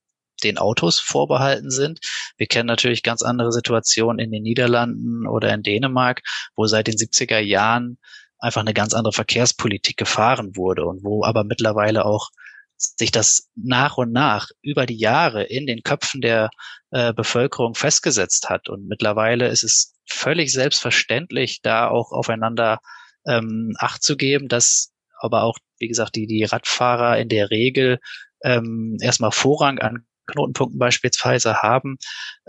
den 0.44 0.58
Autos 0.58 1.00
vorbehalten 1.00 1.70
sind. 1.70 2.00
Wir 2.38 2.48
kennen 2.48 2.68
natürlich 2.68 3.04
ganz 3.04 3.22
andere 3.22 3.52
Situationen 3.52 4.20
in 4.20 4.32
den 4.32 4.44
Niederlanden 4.44 5.28
oder 5.28 5.54
in 5.54 5.62
Dänemark, 5.62 6.22
wo 6.56 6.66
seit 6.66 6.88
den 6.88 6.96
70er 6.96 7.40
Jahren 7.40 8.00
einfach 8.42 8.62
eine 8.62 8.74
ganz 8.74 8.94
andere 8.94 9.14
Verkehrspolitik 9.14 9.98
gefahren 9.98 10.56
wurde 10.56 10.86
und 10.86 11.04
wo 11.04 11.24
aber 11.24 11.44
mittlerweile 11.44 12.06
auch 12.06 12.30
sich 12.76 13.12
das 13.12 13.50
nach 13.56 13.98
und 13.98 14.12
nach 14.12 14.50
über 14.62 14.88
die 14.88 14.98
Jahre 14.98 15.44
in 15.44 15.68
den 15.68 15.84
Köpfen 15.84 16.20
der 16.20 16.50
äh, 16.90 17.14
Bevölkerung 17.14 17.76
festgesetzt 17.76 18.50
hat. 18.50 18.70
Und 18.70 18.88
mittlerweile 18.88 19.48
ist 19.48 19.64
es 19.64 19.94
völlig 20.10 20.52
selbstverständlich, 20.52 21.62
da 21.62 21.88
auch 21.88 22.12
aufeinander 22.12 22.80
ähm, 23.28 23.74
Acht 23.78 24.02
zu 24.02 24.18
geben, 24.18 24.48
dass 24.48 24.92
aber 25.20 25.44
auch, 25.44 25.58
wie 25.78 25.88
gesagt, 25.88 26.16
die, 26.16 26.26
die 26.26 26.44
Radfahrer 26.44 27.20
in 27.20 27.30
der 27.30 27.52
Regel 27.52 28.00
ähm, 28.44 28.98
erstmal 29.00 29.32
Vorrang 29.32 29.78
an 29.78 30.08
Knotenpunkten 30.26 30.80
beispielsweise 30.80 31.62
haben, 31.62 31.98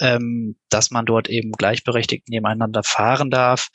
ähm, 0.00 0.56
dass 0.70 0.90
man 0.90 1.04
dort 1.04 1.28
eben 1.28 1.52
gleichberechtigt 1.52 2.28
nebeneinander 2.28 2.82
fahren 2.82 3.30
darf. 3.30 3.68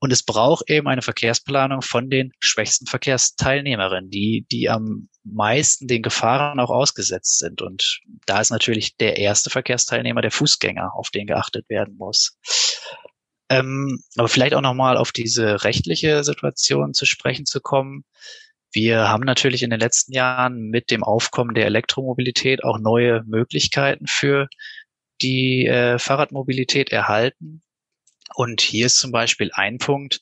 Und 0.00 0.12
es 0.12 0.22
braucht 0.22 0.70
eben 0.70 0.88
eine 0.88 1.02
Verkehrsplanung 1.02 1.82
von 1.82 2.08
den 2.08 2.32
schwächsten 2.40 2.86
Verkehrsteilnehmerinnen, 2.86 4.10
die, 4.10 4.46
die 4.50 4.70
am 4.70 5.08
meisten 5.24 5.88
den 5.88 6.02
Gefahren 6.02 6.58
auch 6.58 6.70
ausgesetzt 6.70 7.38
sind. 7.38 7.60
Und 7.60 8.00
da 8.24 8.40
ist 8.40 8.50
natürlich 8.50 8.96
der 8.96 9.18
erste 9.18 9.50
Verkehrsteilnehmer 9.50 10.22
der 10.22 10.30
Fußgänger, 10.30 10.94
auf 10.94 11.10
den 11.10 11.26
geachtet 11.26 11.68
werden 11.68 11.96
muss. 11.98 12.38
Ähm, 13.50 14.02
aber 14.16 14.28
vielleicht 14.28 14.54
auch 14.54 14.62
nochmal 14.62 14.96
auf 14.96 15.12
diese 15.12 15.64
rechtliche 15.64 16.24
Situation 16.24 16.94
zu 16.94 17.04
sprechen 17.04 17.44
zu 17.44 17.60
kommen. 17.60 18.04
Wir 18.72 19.08
haben 19.08 19.24
natürlich 19.24 19.62
in 19.62 19.70
den 19.70 19.80
letzten 19.80 20.12
Jahren 20.12 20.70
mit 20.70 20.90
dem 20.90 21.02
Aufkommen 21.02 21.54
der 21.54 21.66
Elektromobilität 21.66 22.64
auch 22.64 22.78
neue 22.78 23.22
Möglichkeiten 23.24 24.06
für 24.06 24.48
die 25.20 25.66
äh, 25.66 25.98
Fahrradmobilität 25.98 26.90
erhalten. 26.90 27.62
Und 28.34 28.60
hier 28.60 28.86
ist 28.86 28.98
zum 28.98 29.12
Beispiel 29.12 29.50
ein 29.54 29.78
Punkt, 29.78 30.20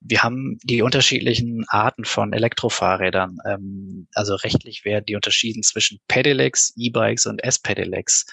wir 0.00 0.22
haben 0.22 0.58
die 0.62 0.82
unterschiedlichen 0.82 1.64
Arten 1.68 2.04
von 2.04 2.32
Elektrofahrrädern. 2.32 3.38
Ähm, 3.44 4.08
also 4.14 4.36
rechtlich 4.36 4.84
werden 4.84 5.06
die 5.06 5.16
unterschieden 5.16 5.62
zwischen 5.62 5.98
Pedelecs, 6.06 6.72
E-Bikes 6.76 7.26
und 7.26 7.42
S-Pedelecs. 7.42 8.26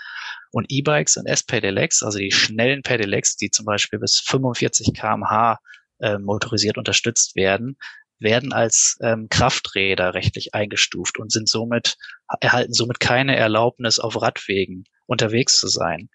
Und 0.51 0.67
E-Bikes 0.69 1.17
und 1.17 1.25
S-Pedelecs, 1.25 2.03
also 2.03 2.19
die 2.19 2.31
schnellen 2.31 2.83
Pedelecs, 2.83 3.35
die 3.35 3.49
zum 3.49 3.65
Beispiel 3.65 3.99
bis 3.99 4.19
45 4.19 4.93
kmh 4.93 5.59
äh, 5.99 6.17
motorisiert 6.19 6.77
unterstützt 6.77 7.35
werden, 7.35 7.77
werden 8.19 8.53
als 8.53 8.97
ähm, 9.01 9.27
Krafträder 9.29 10.13
rechtlich 10.13 10.53
eingestuft 10.53 11.19
und 11.19 11.31
sind 11.31 11.49
somit, 11.49 11.97
erhalten 12.39 12.73
somit 12.73 12.99
keine 12.99 13.35
Erlaubnis, 13.35 13.99
auf 13.99 14.21
Radwegen 14.21 14.85
unterwegs 15.05 15.59
zu 15.59 15.67
sein. 15.67 16.09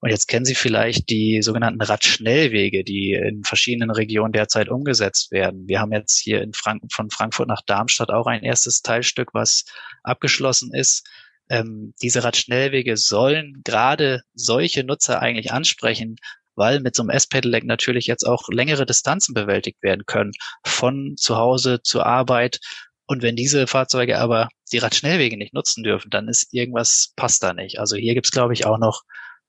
Und 0.00 0.10
jetzt 0.10 0.28
kennen 0.28 0.46
Sie 0.46 0.54
vielleicht 0.54 1.10
die 1.10 1.42
sogenannten 1.42 1.82
Radschnellwege, 1.82 2.84
die 2.84 3.12
in 3.12 3.44
verschiedenen 3.44 3.90
Regionen 3.90 4.32
derzeit 4.32 4.70
umgesetzt 4.70 5.30
werden. 5.30 5.68
Wir 5.68 5.80
haben 5.80 5.92
jetzt 5.92 6.18
hier 6.18 6.40
in 6.40 6.54
Frank 6.54 6.82
von 6.90 7.10
Frankfurt 7.10 7.48
nach 7.48 7.60
Darmstadt 7.66 8.10
auch 8.10 8.26
ein 8.26 8.42
erstes 8.42 8.80
Teilstück, 8.80 9.34
was 9.34 9.64
abgeschlossen 10.02 10.72
ist. 10.72 11.06
Ähm, 11.50 11.92
diese 12.00 12.24
Radschnellwege 12.24 12.96
sollen 12.96 13.60
gerade 13.62 14.22
solche 14.32 14.84
Nutzer 14.84 15.20
eigentlich 15.20 15.52
ansprechen, 15.52 16.16
weil 16.54 16.80
mit 16.80 16.96
so 16.96 17.02
einem 17.02 17.10
S-Pedelec 17.10 17.64
natürlich 17.64 18.06
jetzt 18.06 18.26
auch 18.26 18.48
längere 18.48 18.86
Distanzen 18.86 19.34
bewältigt 19.34 19.82
werden 19.82 20.06
können, 20.06 20.32
von 20.64 21.16
zu 21.18 21.36
Hause 21.36 21.82
zur 21.82 22.06
Arbeit. 22.06 22.58
Und 23.06 23.22
wenn 23.22 23.36
diese 23.36 23.66
Fahrzeuge 23.66 24.18
aber 24.18 24.48
die 24.72 24.78
Radschnellwege 24.78 25.36
nicht 25.36 25.52
nutzen 25.52 25.82
dürfen, 25.82 26.08
dann 26.10 26.28
ist 26.28 26.54
irgendwas 26.54 27.12
passt 27.16 27.42
da 27.42 27.52
nicht. 27.52 27.78
Also 27.78 27.96
hier 27.96 28.14
gibt's 28.14 28.30
glaube 28.30 28.54
ich, 28.54 28.64
auch 28.64 28.78
noch 28.78 29.02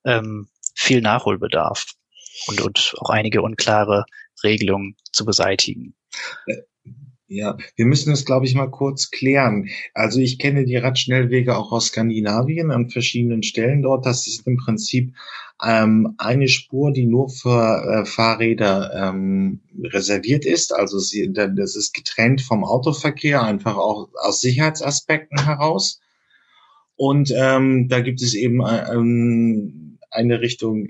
ähm, 0.05 0.47
viel 0.75 1.01
Nachholbedarf 1.01 1.85
und, 2.47 2.61
und 2.61 2.95
auch 2.99 3.09
einige 3.09 3.41
unklare 3.41 4.05
Regelungen 4.43 4.95
zu 5.11 5.25
beseitigen. 5.25 5.95
Ja, 7.33 7.57
wir 7.77 7.85
müssen 7.85 8.09
das, 8.09 8.25
glaube 8.25 8.45
ich, 8.45 8.55
mal 8.55 8.69
kurz 8.69 9.09
klären. 9.09 9.69
Also 9.93 10.19
ich 10.19 10.37
kenne 10.37 10.65
die 10.65 10.75
Radschnellwege 10.75 11.55
auch 11.55 11.71
aus 11.71 11.87
Skandinavien 11.87 12.71
an 12.71 12.89
verschiedenen 12.89 13.41
Stellen 13.41 13.83
dort. 13.83 14.05
Das 14.05 14.27
ist 14.27 14.45
im 14.45 14.57
Prinzip 14.57 15.13
ähm, 15.63 16.13
eine 16.17 16.49
Spur, 16.49 16.91
die 16.91 17.05
nur 17.05 17.29
für 17.29 18.01
äh, 18.01 18.05
Fahrräder 18.05 18.91
ähm, 18.93 19.61
reserviert 19.81 20.43
ist. 20.43 20.73
Also 20.75 20.99
sie, 20.99 21.31
das 21.31 21.77
ist 21.77 21.93
getrennt 21.93 22.41
vom 22.41 22.65
Autoverkehr, 22.65 23.41
einfach 23.41 23.77
auch 23.77 24.09
aus 24.15 24.41
Sicherheitsaspekten 24.41 25.45
heraus. 25.45 26.01
Und 26.97 27.31
ähm, 27.33 27.87
da 27.87 28.01
gibt 28.01 28.21
es 28.21 28.33
eben 28.33 28.59
äh, 28.59 28.93
ähm, 28.93 29.90
eine 30.11 30.41
Richtung, 30.41 30.87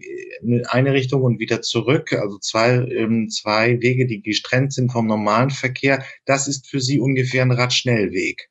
eine 0.67 0.93
Richtung 0.93 1.21
und 1.21 1.39
wieder 1.39 1.61
zurück, 1.61 2.13
also 2.13 2.39
zwei, 2.39 2.71
ähm, 2.89 3.29
zwei 3.29 3.79
Wege, 3.81 4.07
die 4.07 4.21
getrennt 4.21 4.73
sind 4.73 4.91
vom 4.91 5.07
normalen 5.07 5.51
Verkehr. 5.51 6.03
Das 6.25 6.47
ist 6.47 6.67
für 6.67 6.81
Sie 6.81 6.99
ungefähr 6.99 7.43
ein 7.43 7.51
Radschnellweg. 7.51 8.49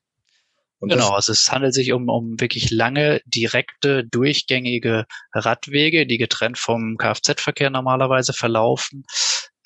Und 0.79 0.89
genau, 0.89 1.11
also 1.11 1.33
es 1.33 1.53
handelt 1.53 1.75
sich 1.75 1.93
um, 1.93 2.09
um 2.09 2.41
wirklich 2.41 2.71
lange, 2.71 3.21
direkte, 3.27 4.05
durchgängige 4.05 5.05
Radwege, 5.35 6.07
die 6.07 6.17
getrennt 6.17 6.57
vom 6.57 6.97
Kfz-Verkehr 6.97 7.69
normalerweise 7.69 8.33
verlaufen, 8.33 9.05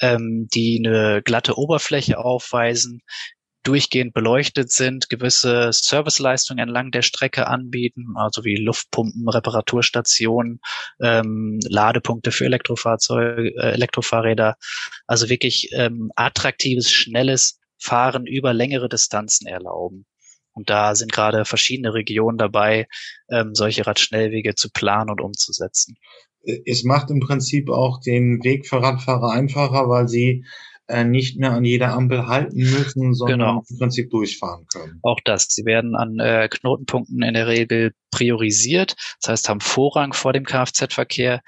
ähm, 0.01 0.49
die 0.53 0.83
eine 0.85 1.23
glatte 1.23 1.57
Oberfläche 1.57 2.19
aufweisen, 2.19 3.03
durchgehend 3.65 4.15
beleuchtet 4.15 4.71
sind, 4.71 5.09
gewisse 5.09 5.71
Serviceleistungen 5.73 6.63
entlang 6.63 6.91
der 6.91 7.03
Strecke 7.03 7.47
anbieten, 7.49 8.15
also 8.15 8.45
wie 8.45 8.57
Luftpumpen, 8.57 9.29
Reparaturstationen, 9.29 10.61
ähm, 11.01 11.59
Ladepunkte 11.69 12.31
für 12.31 12.45
Elektrofahrzeuge, 12.45 13.55
äh, 13.57 13.73
Elektrofahrräder, 13.73 14.57
also 15.07 15.29
wirklich 15.29 15.71
ähm, 15.73 16.13
attraktives, 16.15 16.91
schnelles 16.91 17.59
Fahren 17.79 18.27
über 18.27 18.55
längere 18.55 18.89
Distanzen 18.89 19.47
erlauben. 19.47 20.07
Und 20.53 20.71
da 20.71 20.95
sind 20.95 21.13
gerade 21.13 21.45
verschiedene 21.45 21.95
Regionen 21.95 22.39
dabei, 22.39 22.87
ähm, 23.29 23.55
solche 23.55 23.87
Radschnellwege 23.87 24.55
zu 24.55 24.71
planen 24.71 25.11
und 25.11 25.21
umzusetzen. 25.21 25.97
Es 26.67 26.85
macht 26.85 27.11
im 27.11 27.21
Prinzip 27.21 27.71
auch 27.71 28.01
den 28.01 28.45
Weg 28.45 28.69
für 28.69 28.83
Radfahrer 28.83 29.31
einfacher, 29.31 29.89
weil 29.89 30.09
sie 30.09 30.45
äh, 30.87 31.05
nicht 31.05 31.39
mehr 31.39 31.53
an 31.53 31.65
jeder 31.65 31.93
Ampel 31.93 32.27
halten 32.27 32.59
müssen, 32.59 33.15
sondern 33.15 33.39
genau. 33.39 33.63
im 33.69 33.79
Prinzip 33.79 34.11
durchfahren 34.11 34.67
können. 34.67 34.99
Auch 35.03 35.21
das. 35.25 35.47
Sie 35.49 35.65
werden 35.65 35.97
an 35.97 36.19
äh, 36.19 36.49
Knotenpunkten 36.49 37.23
in 37.23 37.35
der 37.35 37.47
Regel 37.47 37.93
priorisiert, 38.11 38.95
das 39.21 39.31
heißt 39.31 39.49
haben 39.49 39.61
Vorrang 39.61 40.13
vor 40.13 40.33
dem 40.33 40.45
Kfz-Verkehr. 40.45 41.41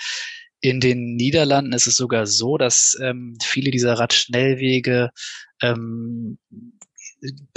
In 0.61 0.81
den 0.81 1.17
Niederlanden 1.17 1.75
ist 1.75 1.87
es 1.87 1.97
sogar 1.97 2.27
so, 2.27 2.57
dass 2.57 2.97
ähm, 3.03 3.37
viele 3.43 3.71
dieser 3.71 3.95
Radschnellwege 3.95 5.11
ähm, 5.63 6.39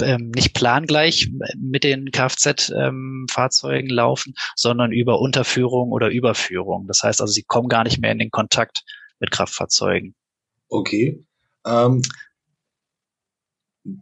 ähm, 0.00 0.30
nicht 0.34 0.54
plangleich 0.54 1.30
mit 1.58 1.84
den 1.84 2.10
Kfz-Fahrzeugen 2.10 3.90
ähm, 3.90 3.94
laufen, 3.94 4.34
sondern 4.54 4.92
über 4.92 5.20
Unterführung 5.20 5.92
oder 5.92 6.10
Überführung. 6.10 6.86
Das 6.86 7.02
heißt 7.02 7.20
also, 7.20 7.32
sie 7.32 7.42
kommen 7.42 7.68
gar 7.68 7.84
nicht 7.84 8.00
mehr 8.00 8.12
in 8.12 8.18
den 8.18 8.30
Kontakt 8.30 8.84
mit 9.18 9.30
Kraftfahrzeugen. 9.30 10.14
Okay. 10.68 11.24
Ähm, 11.66 12.02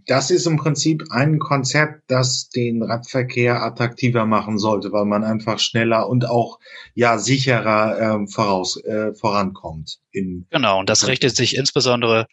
das 0.06 0.30
ist 0.30 0.46
im 0.46 0.56
Prinzip 0.56 1.04
ein 1.10 1.38
Konzept, 1.38 2.02
das 2.08 2.48
den 2.48 2.82
Radverkehr 2.82 3.62
attraktiver 3.62 4.26
machen 4.26 4.58
sollte, 4.58 4.92
weil 4.92 5.04
man 5.04 5.22
einfach 5.22 5.60
schneller 5.60 6.08
und 6.08 6.28
auch 6.28 6.58
ja 6.94 7.18
sicherer 7.18 7.98
ähm, 8.00 8.28
voraus 8.28 8.82
äh, 8.84 9.14
vorankommt. 9.14 9.98
genau, 10.12 10.80
und 10.80 10.88
das 10.88 11.06
richtet 11.06 11.36
sich 11.36 11.56
insbesondere 11.56 12.26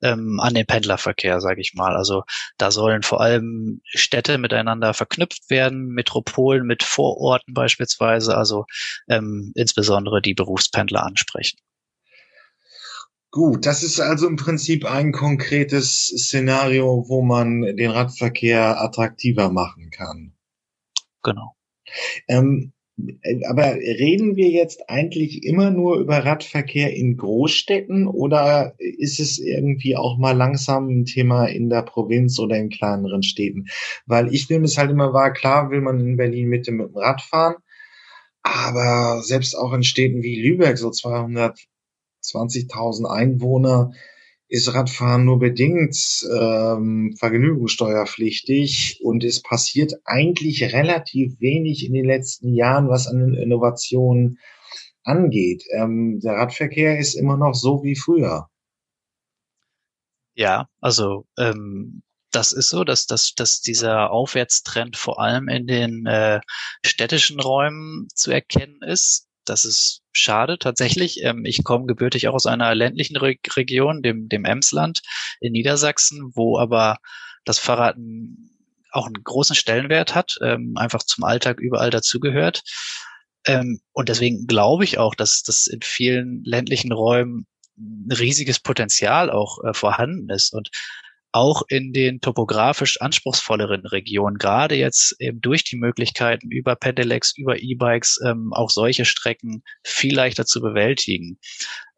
ähm, 0.00 0.38
an 0.40 0.54
den 0.54 0.66
Pendlerverkehr, 0.66 1.40
sage 1.40 1.60
ich 1.60 1.74
mal. 1.74 1.96
Also 1.96 2.22
da 2.56 2.70
sollen 2.70 3.02
vor 3.02 3.20
allem 3.20 3.80
Städte 3.84 4.38
miteinander 4.38 4.94
verknüpft 4.94 5.50
werden, 5.50 5.88
Metropolen 5.88 6.66
mit 6.66 6.82
Vororten 6.82 7.54
beispielsweise, 7.54 8.36
also 8.36 8.66
ähm, 9.08 9.52
insbesondere 9.54 10.22
die 10.22 10.34
Berufspendler 10.34 11.04
ansprechen. 11.04 11.58
Gut, 13.32 13.64
das 13.64 13.82
ist 13.82 13.98
also 13.98 14.28
im 14.28 14.36
Prinzip 14.36 14.84
ein 14.84 15.10
konkretes 15.10 16.06
Szenario, 16.06 17.06
wo 17.08 17.22
man 17.22 17.62
den 17.62 17.90
Radverkehr 17.90 18.78
attraktiver 18.78 19.50
machen 19.50 19.88
kann. 19.90 20.34
Genau. 21.22 21.56
Ähm, 22.28 22.72
aber 23.48 23.74
reden 23.74 24.36
wir 24.36 24.50
jetzt 24.50 24.90
eigentlich 24.90 25.44
immer 25.44 25.70
nur 25.70 25.96
über 25.96 26.18
Radverkehr 26.18 26.94
in 26.94 27.16
Großstädten 27.16 28.06
oder 28.06 28.74
ist 28.78 29.18
es 29.18 29.38
irgendwie 29.38 29.96
auch 29.96 30.18
mal 30.18 30.36
langsam 30.36 30.88
ein 30.88 31.06
Thema 31.06 31.46
in 31.46 31.70
der 31.70 31.82
Provinz 31.84 32.38
oder 32.38 32.58
in 32.58 32.68
kleineren 32.68 33.22
Städten? 33.22 33.64
Weil 34.04 34.32
ich 34.34 34.50
nehme 34.50 34.66
es 34.66 34.76
halt 34.76 34.90
immer 34.90 35.14
wahr, 35.14 35.32
klar 35.32 35.70
will 35.70 35.80
man 35.80 36.00
in 36.00 36.18
Berlin 36.18 36.48
Mitte 36.48 36.70
mit 36.70 36.90
dem 36.90 36.96
Rad 36.98 37.22
fahren, 37.22 37.54
aber 38.42 39.22
selbst 39.22 39.56
auch 39.56 39.72
in 39.72 39.84
Städten 39.84 40.22
wie 40.22 40.42
Lübeck, 40.42 40.76
so 40.76 40.90
200 40.90 41.58
20.000 42.22 43.06
Einwohner 43.06 43.92
ist 44.48 44.74
Radfahren 44.74 45.24
nur 45.24 45.38
bedingt 45.38 45.96
ähm, 46.30 47.16
vergnügungssteuerpflichtig 47.18 49.00
und 49.02 49.24
es 49.24 49.40
passiert 49.40 49.94
eigentlich 50.04 50.62
relativ 50.74 51.40
wenig 51.40 51.86
in 51.86 51.94
den 51.94 52.04
letzten 52.04 52.52
Jahren, 52.52 52.90
was 52.90 53.06
an 53.06 53.32
Innovationen 53.32 54.38
angeht. 55.04 55.64
Ähm, 55.74 56.20
der 56.20 56.34
Radverkehr 56.34 56.98
ist 56.98 57.14
immer 57.14 57.38
noch 57.38 57.54
so 57.54 57.82
wie 57.82 57.96
früher. 57.96 58.48
Ja, 60.34 60.68
also 60.80 61.24
ähm, 61.38 62.02
das 62.30 62.52
ist 62.52 62.68
so, 62.68 62.84
dass, 62.84 63.06
dass, 63.06 63.32
dass 63.34 63.62
dieser 63.62 64.10
Aufwärtstrend 64.10 64.98
vor 64.98 65.18
allem 65.18 65.48
in 65.48 65.66
den 65.66 66.04
äh, 66.04 66.40
städtischen 66.84 67.40
Räumen 67.40 68.08
zu 68.14 68.30
erkennen 68.30 68.80
ist. 68.82 69.28
Das 69.46 69.64
ist 69.64 70.01
schade 70.12 70.58
tatsächlich. 70.58 71.22
Ähm, 71.22 71.44
ich 71.44 71.64
komme 71.64 71.86
gebürtig 71.86 72.28
auch 72.28 72.34
aus 72.34 72.46
einer 72.46 72.74
ländlichen 72.74 73.16
Re 73.16 73.34
Region, 73.56 74.02
dem, 74.02 74.28
dem 74.28 74.44
Emsland 74.44 75.02
in 75.40 75.52
Niedersachsen, 75.52 76.32
wo 76.34 76.58
aber 76.58 76.98
das 77.44 77.58
Fahrrad 77.58 77.96
auch 78.92 79.06
einen 79.06 79.24
großen 79.24 79.56
Stellenwert 79.56 80.14
hat, 80.14 80.36
ähm, 80.42 80.74
einfach 80.76 81.02
zum 81.02 81.24
Alltag 81.24 81.60
überall 81.60 81.90
dazugehört. 81.90 82.62
Ähm, 83.46 83.80
und 83.92 84.08
deswegen 84.08 84.46
glaube 84.46 84.84
ich 84.84 84.98
auch, 84.98 85.14
dass 85.14 85.42
das 85.42 85.66
in 85.66 85.80
vielen 85.82 86.44
ländlichen 86.44 86.92
Räumen 86.92 87.46
ein 87.76 88.12
riesiges 88.12 88.60
Potenzial 88.60 89.30
auch 89.30 89.64
äh, 89.64 89.74
vorhanden 89.74 90.28
ist. 90.30 90.52
Und 90.52 90.70
auch 91.32 91.62
in 91.68 91.92
den 91.92 92.20
topografisch 92.20 93.00
anspruchsvolleren 93.00 93.86
Regionen, 93.86 94.36
gerade 94.36 94.74
jetzt 94.76 95.16
eben 95.18 95.40
durch 95.40 95.64
die 95.64 95.76
Möglichkeiten 95.76 96.50
über 96.50 96.76
Pedelecs, 96.76 97.36
über 97.36 97.60
E-Bikes, 97.60 98.20
ähm, 98.24 98.52
auch 98.52 98.70
solche 98.70 99.04
Strecken 99.04 99.62
viel 99.82 100.14
leichter 100.14 100.44
zu 100.44 100.60
bewältigen. 100.60 101.38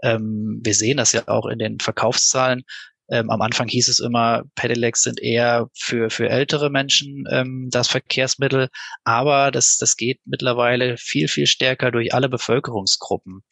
Ähm, 0.02 0.60
wir 0.64 0.74
sehen 0.74 0.96
das 0.96 1.12
ja 1.12 1.26
auch 1.26 1.46
in 1.46 1.58
den 1.58 1.80
Verkaufszahlen. 1.80 2.62
Ähm, 3.10 3.28
am 3.28 3.42
Anfang 3.42 3.68
hieß 3.68 3.88
es 3.88 3.98
immer, 3.98 4.44
Pedelecs 4.54 5.02
sind 5.02 5.20
eher 5.20 5.68
für, 5.74 6.08
für 6.08 6.30
ältere 6.30 6.70
Menschen 6.70 7.24
ähm, 7.30 7.68
das 7.70 7.88
Verkehrsmittel, 7.88 8.68
aber 9.02 9.50
das, 9.50 9.76
das 9.76 9.96
geht 9.96 10.20
mittlerweile 10.24 10.96
viel, 10.96 11.28
viel 11.28 11.46
stärker 11.46 11.90
durch 11.90 12.14
alle 12.14 12.28
Bevölkerungsgruppen. 12.30 13.42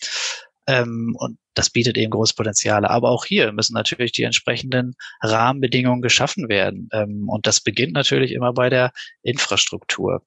Ähm, 0.66 1.14
und 1.18 1.38
das 1.54 1.70
bietet 1.70 1.98
eben 1.98 2.10
große 2.10 2.34
Potenziale. 2.34 2.90
Aber 2.90 3.10
auch 3.10 3.24
hier 3.24 3.52
müssen 3.52 3.74
natürlich 3.74 4.12
die 4.12 4.22
entsprechenden 4.22 4.94
Rahmenbedingungen 5.20 6.02
geschaffen 6.02 6.48
werden. 6.48 6.88
Ähm, 6.92 7.28
und 7.28 7.46
das 7.46 7.60
beginnt 7.60 7.92
natürlich 7.92 8.32
immer 8.32 8.52
bei 8.52 8.70
der 8.70 8.92
Infrastruktur. 9.22 10.22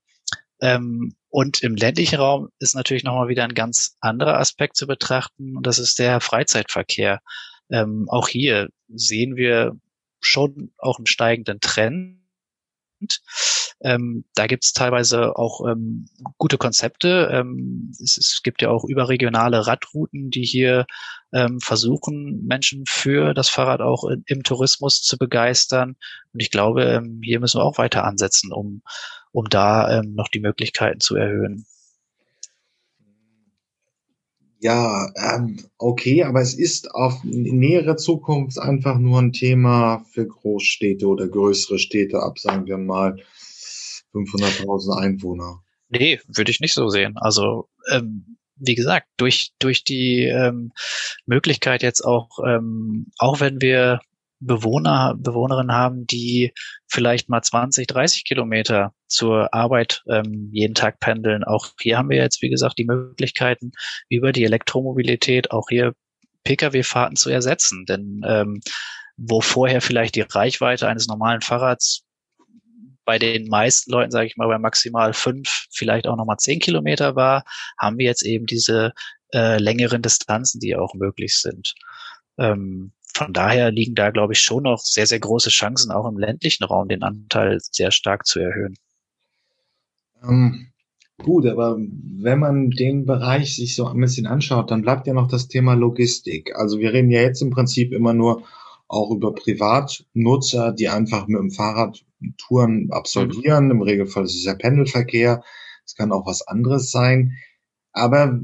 Ähm, 0.62 1.16
und 1.30 1.62
im 1.64 1.76
ländlichen 1.76 2.20
Raum 2.20 2.50
ist 2.60 2.76
natürlich 2.76 3.04
nochmal 3.04 3.28
wieder 3.28 3.44
ein 3.44 3.54
ganz 3.54 3.98
anderer 4.00 4.40
Aspekt 4.40 4.78
zu 4.78 4.88
betrachten. 4.88 5.58
Und 5.58 5.68
das 5.68 5.80
ist 5.80 6.00
der 6.00 6.22
Freizeitverkehr. 6.22 7.20
Ähm, 7.70 8.06
auch 8.10 8.28
hier 8.28 8.70
sehen 8.88 9.36
wir 9.36 9.76
schon 10.22 10.72
auch 10.78 10.98
einen 10.98 11.08
steigenden 11.08 11.60
Trend. 11.60 12.22
Ähm, 13.86 14.26
da 14.34 14.48
gibt 14.48 14.64
es 14.64 14.74
teilweise 14.74 15.38
auch 15.38 15.62
ähm, 15.70 16.08
gute 16.40 16.58
Konzepte. 16.58 17.30
Ähm, 17.32 17.92
es, 18.02 18.18
es, 18.18 18.42
gibt 18.42 18.64
ja 18.64 18.72
auch 18.72 18.84
überregionale 18.84 19.68
Radrouten, 19.68 20.32
die 20.32 20.44
hier 20.44 20.88
ähm, 21.32 21.60
versuchen, 21.60 22.44
Menschen 22.48 22.86
für 22.88 23.36
das 23.36 23.48
Fahrrad 23.48 23.82
auch 23.82 24.06
in, 24.06 24.24
im 24.26 24.42
Tourismus 24.42 25.04
zu 25.04 25.20
begeistern. 25.20 25.98
Und 26.34 26.42
ich 26.42 26.50
glaube, 26.50 26.84
ähm, 26.86 27.22
hier 27.24 27.40
müssen 27.40 27.60
wir 27.60 27.64
auch 27.64 27.78
weiter 27.78 28.06
ansetzen, 28.06 28.52
um, 28.52 28.82
um 29.32 29.46
da 29.50 30.00
ähm, 30.00 30.16
noch 30.16 30.30
die 30.30 30.40
Möglichkeiten 30.40 31.00
zu 31.00 31.16
erhöhen. 31.16 31.68
Ja, 34.62 35.12
ähm, 35.16 35.60
okay, 35.78 36.24
aber 36.24 36.42
es 36.42 36.56
ist 36.56 36.90
auf 36.96 37.24
nähere 37.24 37.98
Zukunft 37.98 38.58
einfach 38.58 38.98
nur 38.98 39.22
ein 39.22 39.32
Thema 39.32 40.04
für 40.12 40.26
Großstädte 40.26 41.06
oder 41.06 41.28
größere 41.28 41.78
Städte 41.78 42.24
ab, 42.24 42.40
sagen 42.40 42.66
wir 42.66 42.80
mal 42.80 43.20
500.000 44.16 44.98
Einwohner. 44.98 45.62
Nee, 45.90 46.20
würde 46.28 46.52
ich 46.52 46.60
nicht 46.60 46.74
so 46.74 46.90
sehen. 46.90 47.18
Also 47.18 47.70
ähm, 47.90 48.38
wie 48.58 48.76
gesagt, 48.76 49.08
durch 49.18 49.52
durch 49.60 49.84
die 49.84 50.24
ähm, 50.24 50.72
Möglichkeit 51.26 51.84
jetzt 51.84 52.02
auch, 52.02 52.30
ähm, 52.46 53.08
auch 53.18 53.40
wenn 53.40 53.62
wir 53.62 54.00
Bewohner, 54.40 55.16
Bewohnerinnen 55.18 55.72
haben, 55.72 56.06
die 56.06 56.54
vielleicht 56.88 57.30
mal 57.30 57.42
20, 57.42 57.88
30 57.88 58.26
Kilometer 58.26 58.94
zur 59.08 59.54
Arbeit 59.54 60.04
ähm, 60.10 60.50
jeden 60.52 60.76
Tag 60.76 61.00
pendeln. 61.00 61.44
Auch 61.44 61.70
hier 61.80 61.98
haben 61.98 62.10
wir 62.10 62.18
jetzt, 62.18 62.42
wie 62.42 62.50
gesagt, 62.50 62.78
die 62.78 62.86
Möglichkeiten, 62.86 63.72
über 64.10 64.32
die 64.32 64.44
Elektromobilität 64.44 65.52
auch 65.52 65.68
hier 65.70 65.94
Pkw-Fahrten 66.44 67.16
zu 67.16 67.30
ersetzen. 67.30 67.86
Denn 67.86 68.22
ähm, 68.26 68.62
wo 69.18 69.42
vorher 69.42 69.82
vielleicht 69.82 70.16
die 70.16 70.22
Reichweite 70.22 70.88
eines 70.88 71.08
normalen 71.08 71.42
Fahrrads 71.42 72.05
bei 73.06 73.20
den 73.20 73.48
meisten 73.48 73.92
Leuten, 73.92 74.12
sage 74.12 74.28
ich 74.28 74.38
mal, 74.38 74.48
bei 74.48 74.58
maximal 74.58 75.14
fünf, 75.14 75.68
vielleicht 75.72 76.08
auch 76.08 76.18
nochmal 76.18 76.38
zehn 76.38 76.60
Kilometer 76.60 77.16
war, 77.16 77.46
haben 77.78 77.98
wir 77.98 78.06
jetzt 78.06 78.24
eben 78.24 78.46
diese 78.46 78.94
äh, 79.34 79.58
längeren 79.58 80.02
Distanzen, 80.02 80.60
die 80.60 80.76
auch 80.76 80.94
möglich 80.94 81.38
sind. 81.38 81.76
Ähm, 82.38 82.92
von 83.14 83.32
daher 83.32 83.72
liegen 83.72 83.96
da, 83.96 84.10
glaube 84.10 84.34
ich, 84.34 84.42
schon 84.42 84.64
noch 84.64 84.80
sehr, 84.80 85.08
sehr 85.08 85.20
große 85.20 85.50
Chancen, 85.50 85.92
auch 85.92 86.08
im 86.08 86.18
ländlichen 86.18 86.66
Raum 86.66 86.90
den 86.90 87.04
Anteil 87.04 87.60
sehr 87.62 87.92
stark 87.92 88.26
zu 88.26 88.40
erhöhen. 88.40 88.76
Ähm, 90.22 90.68
gut, 91.18 91.46
aber 91.46 91.78
wenn 91.78 92.40
man 92.40 92.72
den 92.72 93.06
Bereich 93.06 93.56
sich 93.56 93.76
so 93.76 93.88
ein 93.88 94.02
bisschen 94.02 94.28
anschaut, 94.28 94.70
dann 94.70 94.82
bleibt 94.82 95.08
ja 95.08 95.14
noch 95.14 95.30
das 95.30 95.48
Thema 95.48 95.76
Logistik. 95.76 96.56
Also 96.56 96.80
wir 96.80 96.92
reden 96.92 97.10
ja 97.10 97.22
jetzt 97.22 97.42
im 97.42 97.52
Prinzip 97.52 97.94
immer 97.94 98.14
nur 98.14 98.44
auch 98.88 99.12
über 99.12 99.34
Privatnutzer, 99.34 100.72
die 100.72 100.90
einfach 100.90 101.28
mit 101.28 101.40
dem 101.40 101.52
Fahrrad 101.52 102.06
Touren 102.38 102.90
absolvieren. 102.92 103.66
Mhm. 103.66 103.72
Im 103.72 103.82
Regelfall 103.82 104.26
ist 104.26 104.36
es 104.36 104.46
ja 104.46 104.56
Pendelverkehr. 104.56 105.44
Es 105.86 105.96
kann 105.96 106.12
auch 106.12 106.26
was 106.26 106.48
anderes 106.48 106.92
sein. 106.92 107.38
Aber 107.92 108.40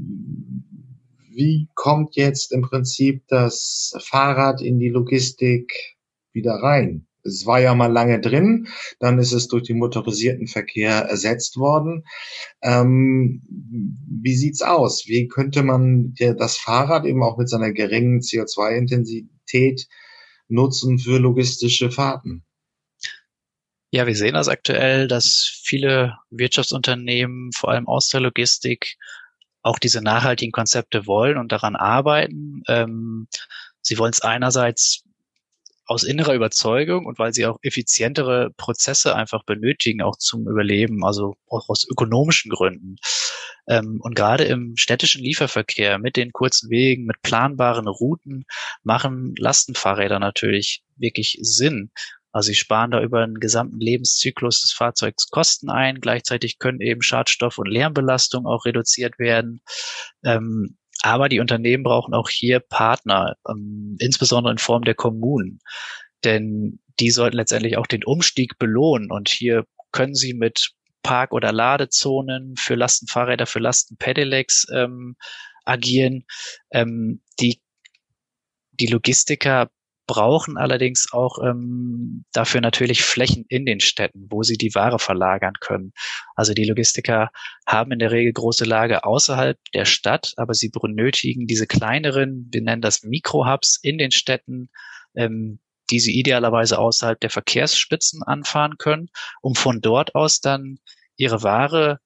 wie 1.30 1.68
kommt 1.74 2.16
jetzt 2.16 2.52
im 2.52 2.62
Prinzip 2.62 3.24
das 3.28 3.94
Fahrrad 4.00 4.60
in 4.60 4.78
die 4.78 4.88
Logistik 4.88 5.72
wieder 6.32 6.54
rein? 6.54 7.06
Es 7.24 7.46
war 7.46 7.60
ja 7.60 7.74
mal 7.74 7.92
lange 7.92 8.20
drin, 8.20 8.66
dann 8.98 9.18
ist 9.20 9.32
es 9.32 9.46
durch 9.46 9.62
den 9.62 9.78
motorisierten 9.78 10.48
Verkehr 10.48 11.02
ersetzt 11.02 11.56
worden. 11.56 12.04
Ähm, 12.62 13.42
wie 13.48 14.34
sieht's 14.34 14.62
aus? 14.62 15.04
Wie 15.06 15.28
könnte 15.28 15.62
man 15.62 16.14
das 16.18 16.56
Fahrrad 16.56 17.04
eben 17.04 17.22
auch 17.22 17.38
mit 17.38 17.48
seiner 17.48 17.72
geringen 17.72 18.20
CO2-Intensität 18.20 19.88
nutzen 20.52 20.98
für 20.98 21.18
logistische 21.18 21.90
Fahrten? 21.90 22.44
Ja, 23.90 24.06
wir 24.06 24.16
sehen 24.16 24.34
das 24.34 24.48
aktuell, 24.48 25.06
dass 25.06 25.60
viele 25.62 26.16
Wirtschaftsunternehmen, 26.30 27.52
vor 27.52 27.70
allem 27.70 27.86
aus 27.88 28.08
der 28.08 28.20
Logistik, 28.20 28.96
auch 29.62 29.78
diese 29.78 30.00
nachhaltigen 30.00 30.52
Konzepte 30.52 31.06
wollen 31.06 31.36
und 31.36 31.52
daran 31.52 31.76
arbeiten. 31.76 32.62
Ähm, 32.68 33.28
sie 33.82 33.98
wollen 33.98 34.12
es 34.12 34.22
einerseits 34.22 35.04
aus 35.84 36.04
innerer 36.04 36.34
Überzeugung 36.34 37.06
und 37.06 37.18
weil 37.18 37.34
sie 37.34 37.46
auch 37.46 37.58
effizientere 37.62 38.50
Prozesse 38.56 39.14
einfach 39.14 39.44
benötigen, 39.44 40.02
auch 40.02 40.16
zum 40.16 40.48
Überleben, 40.48 41.04
also 41.04 41.36
auch 41.48 41.68
aus 41.68 41.86
ökonomischen 41.88 42.50
Gründen. 42.50 42.96
Ähm, 43.68 43.98
und 44.00 44.14
gerade 44.16 44.44
im 44.44 44.76
städtischen 44.76 45.22
Lieferverkehr 45.22 45.98
mit 45.98 46.16
den 46.16 46.32
kurzen 46.32 46.70
Wegen, 46.70 47.04
mit 47.04 47.22
planbaren 47.22 47.88
Routen 47.88 48.44
machen 48.82 49.34
Lastenfahrräder 49.38 50.18
natürlich 50.18 50.82
wirklich 50.96 51.38
Sinn. 51.40 51.90
Also 52.32 52.48
sie 52.48 52.54
sparen 52.54 52.90
da 52.90 53.02
über 53.02 53.24
den 53.26 53.34
gesamten 53.34 53.78
Lebenszyklus 53.78 54.62
des 54.62 54.72
Fahrzeugs 54.72 55.28
Kosten 55.28 55.68
ein. 55.68 56.00
Gleichzeitig 56.00 56.58
können 56.58 56.80
eben 56.80 57.02
Schadstoff- 57.02 57.58
und 57.58 57.68
Lärmbelastung 57.68 58.46
auch 58.46 58.64
reduziert 58.64 59.18
werden. 59.18 59.60
Ähm, 60.24 60.78
aber 61.02 61.28
die 61.28 61.40
Unternehmen 61.40 61.82
brauchen 61.82 62.14
auch 62.14 62.30
hier 62.30 62.60
Partner, 62.60 63.36
ähm, 63.48 63.96
insbesondere 63.98 64.52
in 64.52 64.58
Form 64.58 64.84
der 64.84 64.94
Kommunen. 64.94 65.60
Denn 66.24 66.80
die 67.00 67.10
sollten 67.10 67.36
letztendlich 67.36 67.76
auch 67.76 67.86
den 67.86 68.04
Umstieg 68.04 68.58
belohnen. 68.58 69.10
Und 69.10 69.28
hier 69.28 69.66
können 69.90 70.14
sie 70.14 70.32
mit 70.32 70.72
Park- 71.02 71.32
oder 71.32 71.52
Ladezonen 71.52 72.56
für 72.56 72.74
Lastenfahrräder, 72.74 73.46
für 73.46 73.58
Lastenpedelecs 73.58 74.66
ähm, 74.72 75.16
agieren. 75.64 76.24
Ähm, 76.70 77.22
die, 77.40 77.60
die 78.72 78.86
Logistiker 78.86 79.70
brauchen 80.06 80.56
allerdings 80.58 81.08
auch 81.12 81.38
ähm, 81.42 82.24
dafür 82.32 82.60
natürlich 82.60 83.02
Flächen 83.02 83.44
in 83.48 83.64
den 83.64 83.80
Städten, 83.80 84.26
wo 84.30 84.42
sie 84.42 84.56
die 84.56 84.74
Ware 84.74 84.98
verlagern 84.98 85.54
können. 85.60 85.92
Also 86.34 86.54
die 86.54 86.64
Logistiker 86.64 87.30
haben 87.66 87.92
in 87.92 87.98
der 87.98 88.10
Regel 88.10 88.32
große 88.32 88.64
Lager 88.64 89.06
außerhalb 89.06 89.58
der 89.74 89.84
Stadt, 89.84 90.34
aber 90.36 90.54
sie 90.54 90.70
benötigen 90.70 91.46
diese 91.46 91.66
kleineren, 91.66 92.48
wir 92.52 92.62
nennen 92.62 92.82
das 92.82 93.04
Mikrohubs 93.04 93.78
in 93.80 93.96
den 93.96 94.10
Städten, 94.10 94.70
ähm, 95.14 95.60
die 95.92 96.00
sie 96.00 96.18
idealerweise 96.18 96.78
außerhalb 96.78 97.20
der 97.20 97.30
Verkehrsspitzen 97.30 98.22
anfahren 98.22 98.78
können, 98.78 99.08
um 99.42 99.54
von 99.54 99.80
dort 99.80 100.14
aus 100.14 100.40
dann 100.40 100.78
ihre 101.16 101.42
Ware 101.42 102.00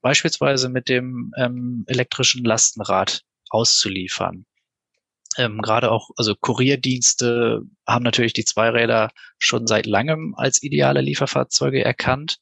beispielsweise 0.00 0.68
mit 0.68 0.88
dem 0.88 1.32
ähm, 1.36 1.84
elektrischen 1.86 2.44
Lastenrad 2.44 3.22
auszuliefern. 3.50 4.44
Ähm, 5.36 5.60
Gerade 5.62 5.92
auch, 5.92 6.10
also 6.16 6.34
Kurierdienste 6.34 7.62
haben 7.86 8.02
natürlich 8.02 8.32
die 8.32 8.44
Zweiräder 8.44 9.10
schon 9.38 9.66
seit 9.66 9.86
langem 9.86 10.34
als 10.36 10.62
ideale 10.62 11.00
Lieferfahrzeuge 11.00 11.84
erkannt. 11.84 12.38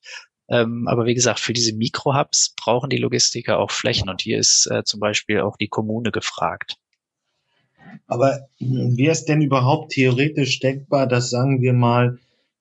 Ähm, 0.48 0.86
aber 0.88 1.04
wie 1.04 1.14
gesagt, 1.14 1.40
für 1.40 1.52
diese 1.52 1.74
Mikrohubs 1.74 2.54
brauchen 2.56 2.88
die 2.88 2.98
Logistiker 2.98 3.58
auch 3.58 3.70
Flächen 3.70 4.08
und 4.08 4.22
hier 4.22 4.38
ist 4.38 4.66
äh, 4.70 4.84
zum 4.84 5.00
Beispiel 5.00 5.40
auch 5.40 5.56
die 5.56 5.68
Kommune 5.68 6.12
gefragt. 6.12 6.76
Aber 8.06 8.48
wäre 8.58 9.12
es 9.12 9.24
denn 9.24 9.40
überhaupt 9.40 9.92
theoretisch 9.92 10.60
denkbar, 10.60 11.06
dass, 11.06 11.30
sagen 11.30 11.60
wir 11.60 11.72
mal, 11.72 12.18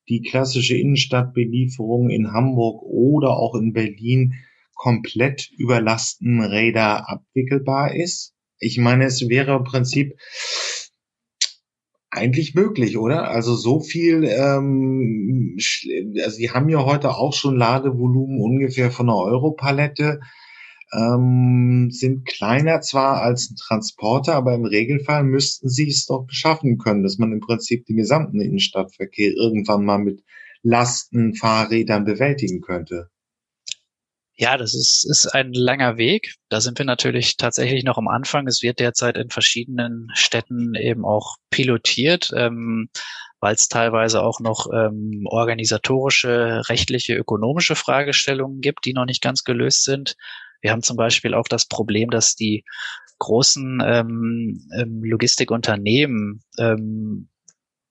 die 0.10 0.22
klassische 0.22 0.78
Innenstadtbelieferung 0.78 2.10
in 2.10 2.32
Hamburg 2.32 2.84
oder 2.84 3.38
auch 3.38 3.56
in 3.56 3.74
Berlin 3.74 4.36
komplett 4.74 5.50
über 5.58 5.82
Lastenräder 5.82 7.10
abwickelbar 7.10 7.96
ist? 7.96 8.34
Ich 8.60 8.78
meine, 8.78 9.06
es 9.06 9.28
wäre 9.28 9.56
im 9.56 9.64
Prinzip 9.64 10.16
eigentlich 12.10 12.56
möglich, 12.56 12.98
oder? 12.98 13.30
Also 13.30 13.56
so 13.56 13.80
viel, 13.82 14.24
ähm, 14.24 15.58
also 16.24 16.38
die 16.38 16.50
haben 16.52 16.70
ja 16.70 16.86
heute 16.86 17.16
auch 17.16 17.34
schon 17.34 17.58
Ladevolumen 17.58 18.42
ungefähr 18.42 18.92
von 18.92 19.10
einer 19.10 19.18
Europalette, 19.18 20.22
ähm, 20.96 21.90
sind 21.92 22.26
kleiner 22.26 22.82
zwar 22.82 23.22
als 23.22 23.52
ein 23.52 23.56
Transporter, 23.56 24.36
aber 24.36 24.54
im 24.56 24.66
Regelfall 24.66 25.24
müssten 25.24 25.70
sie 25.70 25.90
es 25.90 26.06
doch 26.06 26.26
beschaffen 26.26 26.78
können, 26.78 27.04
dass 27.04 27.18
man 27.18 27.32
im 27.32 27.40
Prinzip 27.40 27.86
den 27.86 27.98
gesamten 27.98 28.40
Innenstadtverkehr 28.40 29.32
irgendwann 29.34 29.86
mal 29.86 30.00
mit 30.00 30.24
Lasten, 30.64 31.36
Fahrrädern 31.36 32.06
bewältigen 32.06 32.62
könnte. 32.62 33.10
Ja, 34.38 34.58
das 34.58 34.74
ist, 34.74 35.06
ist 35.10 35.28
ein 35.28 35.54
langer 35.54 35.96
Weg. 35.96 36.36
Da 36.50 36.60
sind 36.60 36.78
wir 36.78 36.86
natürlich 36.86 37.38
tatsächlich 37.38 37.86
noch 37.86 37.98
am 37.98 38.10
Anfang. 38.10 38.48
Es 38.48 38.62
wird 38.62 38.80
derzeit 38.80 39.16
in 39.16 39.30
verschiedenen 39.30 40.10
Städten 40.14 40.76
eben 40.76 41.06
auch 41.06 41.38
pilotiert, 41.50 42.32
ähm, 42.36 42.90
weil 43.40 43.56
es 43.56 43.70
teilweise 43.70 44.22
auch 44.22 44.42
noch 44.42 44.68
ähm, 44.74 45.24
organisatorische, 45.26 46.64
rechtliche, 46.68 47.16
ökonomische 47.16 47.76
Fragestellungen 47.76 48.60
gibt, 48.60 48.84
die 48.84 48.94
noch 48.94 49.06
nicht 49.06 49.22
ganz 49.22 49.46
gelöst 49.46 49.86
sind. 49.86 50.18
Wir 50.66 50.72
haben 50.72 50.82
zum 50.82 50.98
Beispiel 50.98 51.36
auch 51.36 51.48
das 51.48 51.68
Problem, 51.68 52.10
dass 52.10 52.34
die 52.34 52.64
großen 53.20 53.84
ähm, 53.86 54.68
ähm 54.76 55.04
Logistikunternehmen 55.04 56.42
ähm, 56.58 57.30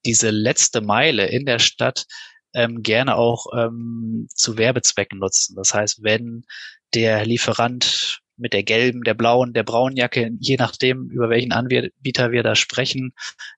diese 0.05 0.31
letzte 0.31 0.81
Meile 0.81 1.27
in 1.29 1.47
der 1.47 1.61
Stadt 1.61 2.07
ähm, 2.53 2.83
gerne 2.83 3.15
auch 3.15 3.47
ähm, 3.57 4.27
zu 4.35 4.59
Werbezwecken 4.59 5.21
nutzen. 5.21 5.55
Das 5.55 5.73
heißt, 5.73 6.03
wenn 6.03 6.47
der 6.95 7.25
Lieferant 7.25 8.23
mit 8.37 8.55
der 8.55 8.65
gelben, 8.65 9.05
der 9.05 9.15
blauen, 9.15 9.53
der 9.53 9.63
braunen 9.63 9.97
Jacke, 9.97 10.33
je 10.41 10.57
nachdem, 10.57 11.11
über 11.11 11.29
welchen 11.29 11.53
Anbieter 11.53 12.33
wir 12.33 12.43
da 12.43 12.57
sprechen, 12.57 13.13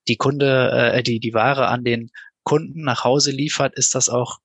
die 0.08 0.16
Kunde, 0.16 0.92
äh, 0.92 1.02
die, 1.02 1.20
die 1.20 1.32
Ware 1.32 1.68
an 1.68 1.84
den 1.84 2.10
Kunden 2.42 2.82
nach 2.82 3.02
Hause 3.02 3.30
liefert, 3.30 3.74
ist 3.76 3.94
das 3.94 4.10
auch 4.10 4.40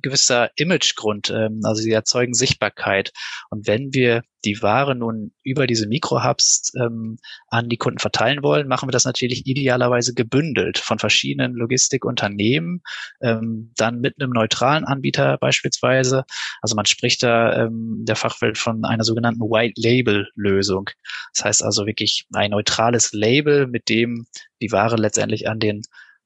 gewisser 0.00 0.50
Imagegrund, 0.56 1.30
ähm, 1.30 1.60
also 1.64 1.82
sie 1.82 1.92
erzeugen 1.92 2.34
Sichtbarkeit. 2.34 3.12
Und 3.50 3.66
wenn 3.66 3.92
wir 3.92 4.22
die 4.44 4.60
Ware 4.60 4.94
nun 4.94 5.32
über 5.44 5.66
diese 5.66 5.86
Mikrohubs 5.86 6.72
ähm, 6.76 7.18
an 7.48 7.68
die 7.68 7.76
Kunden 7.76 7.98
verteilen 7.98 8.42
wollen, 8.42 8.66
machen 8.66 8.88
wir 8.88 8.92
das 8.92 9.04
natürlich 9.04 9.46
idealerweise 9.46 10.14
gebündelt 10.14 10.78
von 10.78 10.98
verschiedenen 10.98 11.54
Logistikunternehmen, 11.54 12.82
ähm, 13.20 13.72
dann 13.76 14.00
mit 14.00 14.20
einem 14.20 14.30
neutralen 14.30 14.84
Anbieter 14.84 15.38
beispielsweise. 15.38 16.24
Also 16.60 16.74
man 16.74 16.86
spricht 16.86 17.22
da 17.22 17.66
ähm, 17.66 18.04
der 18.06 18.16
Fachwelt 18.16 18.58
von 18.58 18.84
einer 18.84 19.04
sogenannten 19.04 19.42
White 19.42 19.80
Label 19.80 20.28
Lösung. 20.34 20.90
Das 21.34 21.44
heißt 21.44 21.62
also 21.62 21.86
wirklich 21.86 22.26
ein 22.32 22.50
neutrales 22.50 23.12
Label, 23.12 23.66
mit 23.66 23.88
dem 23.88 24.26
die 24.60 24.72
Ware 24.72 24.96
letztendlich 24.96 25.48
an 25.48 25.60
den 25.60 25.82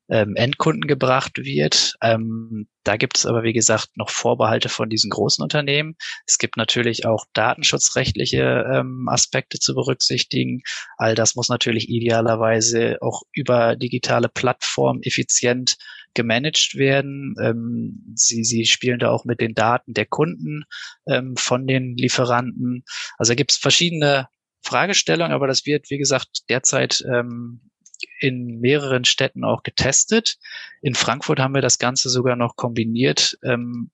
ähm, 0.09 0.37
Endkunden 0.37 0.87
gebracht 0.87 1.39
wird. 1.39 1.95
Ähm, 2.01 2.69
da 2.85 2.97
gibt 2.97 3.19
es 3.19 3.27
aber, 3.27 3.43
wie 3.43 3.53
gesagt, 3.53 3.97
noch 3.97 4.11
Vorbehalte 4.11 4.69
von 4.69 4.89
diesen 4.89 5.11
großen 5.11 5.43
Unternehmen. 5.43 5.97
Es 6.27 6.39
gibt 6.39 6.57
natürlich 6.57 7.05
auch 7.05 7.27
datenschutzrechtliche 7.33 8.65
ähm, 8.73 9.09
Aspekte 9.09 9.59
zu 9.59 9.75
berücksichtigen. 9.75 10.63
All 10.97 11.15
das 11.15 11.35
muss 11.35 11.49
natürlich 11.49 11.89
idealerweise 11.89 12.99
auch 13.01 13.23
über 13.33 13.75
digitale 13.77 14.29
Plattformen 14.29 15.03
effizient 15.03 15.77
gemanagt 16.15 16.77
werden. 16.77 17.35
Ähm, 17.41 18.13
sie, 18.15 18.45
sie 18.45 18.67
spielen 18.67 18.99
da 18.99 19.11
auch 19.11 19.25
mit 19.25 19.41
den 19.41 19.55
Daten 19.55 19.93
der 19.95 20.07
Kunden 20.07 20.65
ähm, 21.07 21.37
von 21.37 21.67
den 21.67 21.97
Lieferanten. 21.97 22.85
Also 23.19 23.35
gibt 23.35 23.53
es 23.53 23.59
verschiedene 23.59 24.29
Fragestellungen, 24.63 25.33
aber 25.33 25.47
das 25.47 25.67
wird, 25.67 25.91
wie 25.91 25.99
gesagt, 25.99 26.49
derzeit 26.49 27.05
ähm, 27.09 27.61
in 28.21 28.61
mehreren 28.61 29.05
Städten 29.05 29.45
auch 29.45 29.63
getestet. 29.63 30.39
In 30.83 30.95
Frankfurt 30.95 31.41
haben 31.41 31.55
wir 31.55 31.63
das 31.63 31.79
Ganze 31.79 32.09
sogar 32.09 32.37
noch 32.37 32.57
kombiniert 32.57 33.39
ähm, 33.43 33.91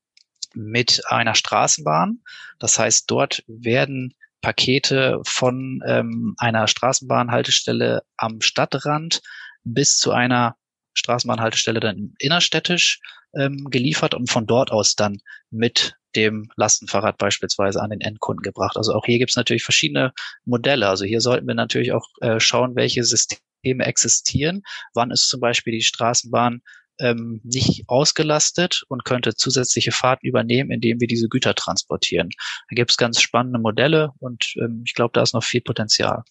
mit 0.55 1.03
einer 1.07 1.35
Straßenbahn. 1.35 2.21
Das 2.59 2.79
heißt, 2.79 3.11
dort 3.11 3.43
werden 3.47 4.15
Pakete 4.41 5.21
von 5.25 5.83
ähm, 5.87 6.35
einer 6.37 6.67
Straßenbahnhaltestelle 6.67 8.03
am 8.17 8.41
Stadtrand 8.41 9.23
bis 9.65 9.99
zu 9.99 10.11
einer 10.11 10.57
Straßenbahnhaltestelle 10.95 11.81
dann 11.81 12.15
innerstädtisch 12.19 13.01
ähm, 13.35 13.71
geliefert 13.71 14.15
und 14.15 14.31
von 14.31 14.47
dort 14.47 14.73
aus 14.73 14.95
dann 14.95 15.19
mit 15.51 15.95
dem 16.15 16.51
Lastenfahrrad 16.57 17.17
beispielsweise 17.17 17.81
an 17.81 17.91
den 17.91 18.01
Endkunden 18.01 18.43
gebracht. 18.43 18.77
Also 18.77 18.93
auch 18.93 19.07
hier 19.07 19.19
gibt 19.19 19.31
es 19.31 19.37
natürlich 19.37 19.65
verschiedene 19.65 20.13
Modelle. 20.45 20.89
Also 20.89 21.05
hier 21.05 21.21
sollten 21.21 21.47
wir 21.47 21.55
natürlich 21.55 21.93
auch 21.93 22.07
äh, 22.21 22.39
schauen, 22.39 22.77
welche 22.77 23.05
Systeme 23.05 23.41
Systeme 23.63 23.85
existieren. 23.85 24.63
Wann 24.95 25.11
ist 25.11 25.29
zum 25.29 25.41
Beispiel 25.41 25.73
die 25.73 25.83
Straßenbahn 25.83 26.63
ähm, 26.99 27.41
nicht 27.45 27.85
ausgelastet 27.89 28.83
und 28.89 29.05
könnte 29.05 29.35
zusätzliche 29.35 29.93
Fahrten 29.93 30.27
übernehmen, 30.27 30.71
indem 30.71 31.01
wir 31.01 31.07
diese 31.07 31.29
Güter 31.29 31.55
transportieren. 31.55 32.29
Da 32.69 32.75
gibt 32.75 32.91
es 32.91 32.97
ganz 32.97 33.21
spannende 33.21 33.59
Modelle 33.59 34.11
und 34.19 34.55
ähm, 34.61 34.83
ich 34.85 34.95
glaube, 34.95 35.13
da 35.15 35.23
ist 35.23 35.35
noch 35.35 35.45
viel 35.45 35.63
Potenzial. 35.63 36.23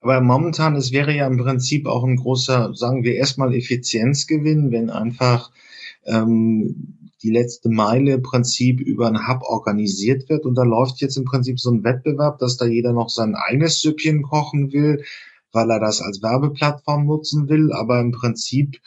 Aber 0.00 0.20
momentan, 0.20 0.76
es 0.76 0.92
wäre 0.92 1.12
ja 1.12 1.26
im 1.26 1.38
Prinzip 1.38 1.86
auch 1.86 2.04
ein 2.04 2.16
großer, 2.16 2.72
sagen 2.74 3.02
wir 3.02 3.16
erstmal 3.16 3.52
Effizienzgewinn, 3.52 4.70
wenn 4.70 4.90
einfach 4.90 5.50
ähm, 6.04 6.97
die 7.22 7.30
letzte 7.30 7.68
Meile 7.68 8.18
Prinzip 8.20 8.80
über 8.80 9.08
ein 9.08 9.26
Hub 9.26 9.42
organisiert 9.42 10.28
wird. 10.28 10.44
Und 10.44 10.54
da 10.54 10.62
läuft 10.62 11.00
jetzt 11.00 11.16
im 11.16 11.24
Prinzip 11.24 11.58
so 11.58 11.70
ein 11.70 11.84
Wettbewerb, 11.84 12.38
dass 12.38 12.56
da 12.56 12.66
jeder 12.66 12.92
noch 12.92 13.08
sein 13.08 13.34
eigenes 13.34 13.80
Süppchen 13.80 14.22
kochen 14.22 14.72
will, 14.72 15.04
weil 15.52 15.70
er 15.70 15.80
das 15.80 16.00
als 16.00 16.22
Werbeplattform 16.22 17.06
nutzen 17.06 17.48
will. 17.48 17.72
Aber 17.72 18.00
im 18.00 18.12
Prinzip 18.12 18.80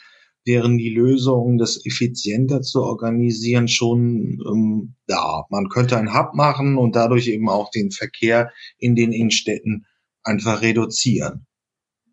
wären 0.44 0.78
die 0.78 0.90
Lösungen, 0.90 1.58
das 1.58 1.84
effizienter 1.84 2.62
zu 2.62 2.82
organisieren, 2.82 3.68
schon 3.68 4.40
ähm, 4.46 4.94
da. 5.06 5.44
Man 5.50 5.68
könnte 5.68 5.96
ein 5.96 6.14
Hub 6.14 6.34
machen 6.34 6.78
und 6.78 6.96
dadurch 6.96 7.28
eben 7.28 7.48
auch 7.48 7.70
den 7.70 7.90
Verkehr 7.90 8.50
in 8.78 8.94
den 8.94 9.12
Innenstädten 9.12 9.86
einfach 10.24 10.62
reduzieren. 10.62 11.46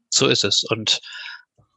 So 0.10 0.28
ist 0.28 0.44
es. 0.44 0.64
Und 0.70 1.02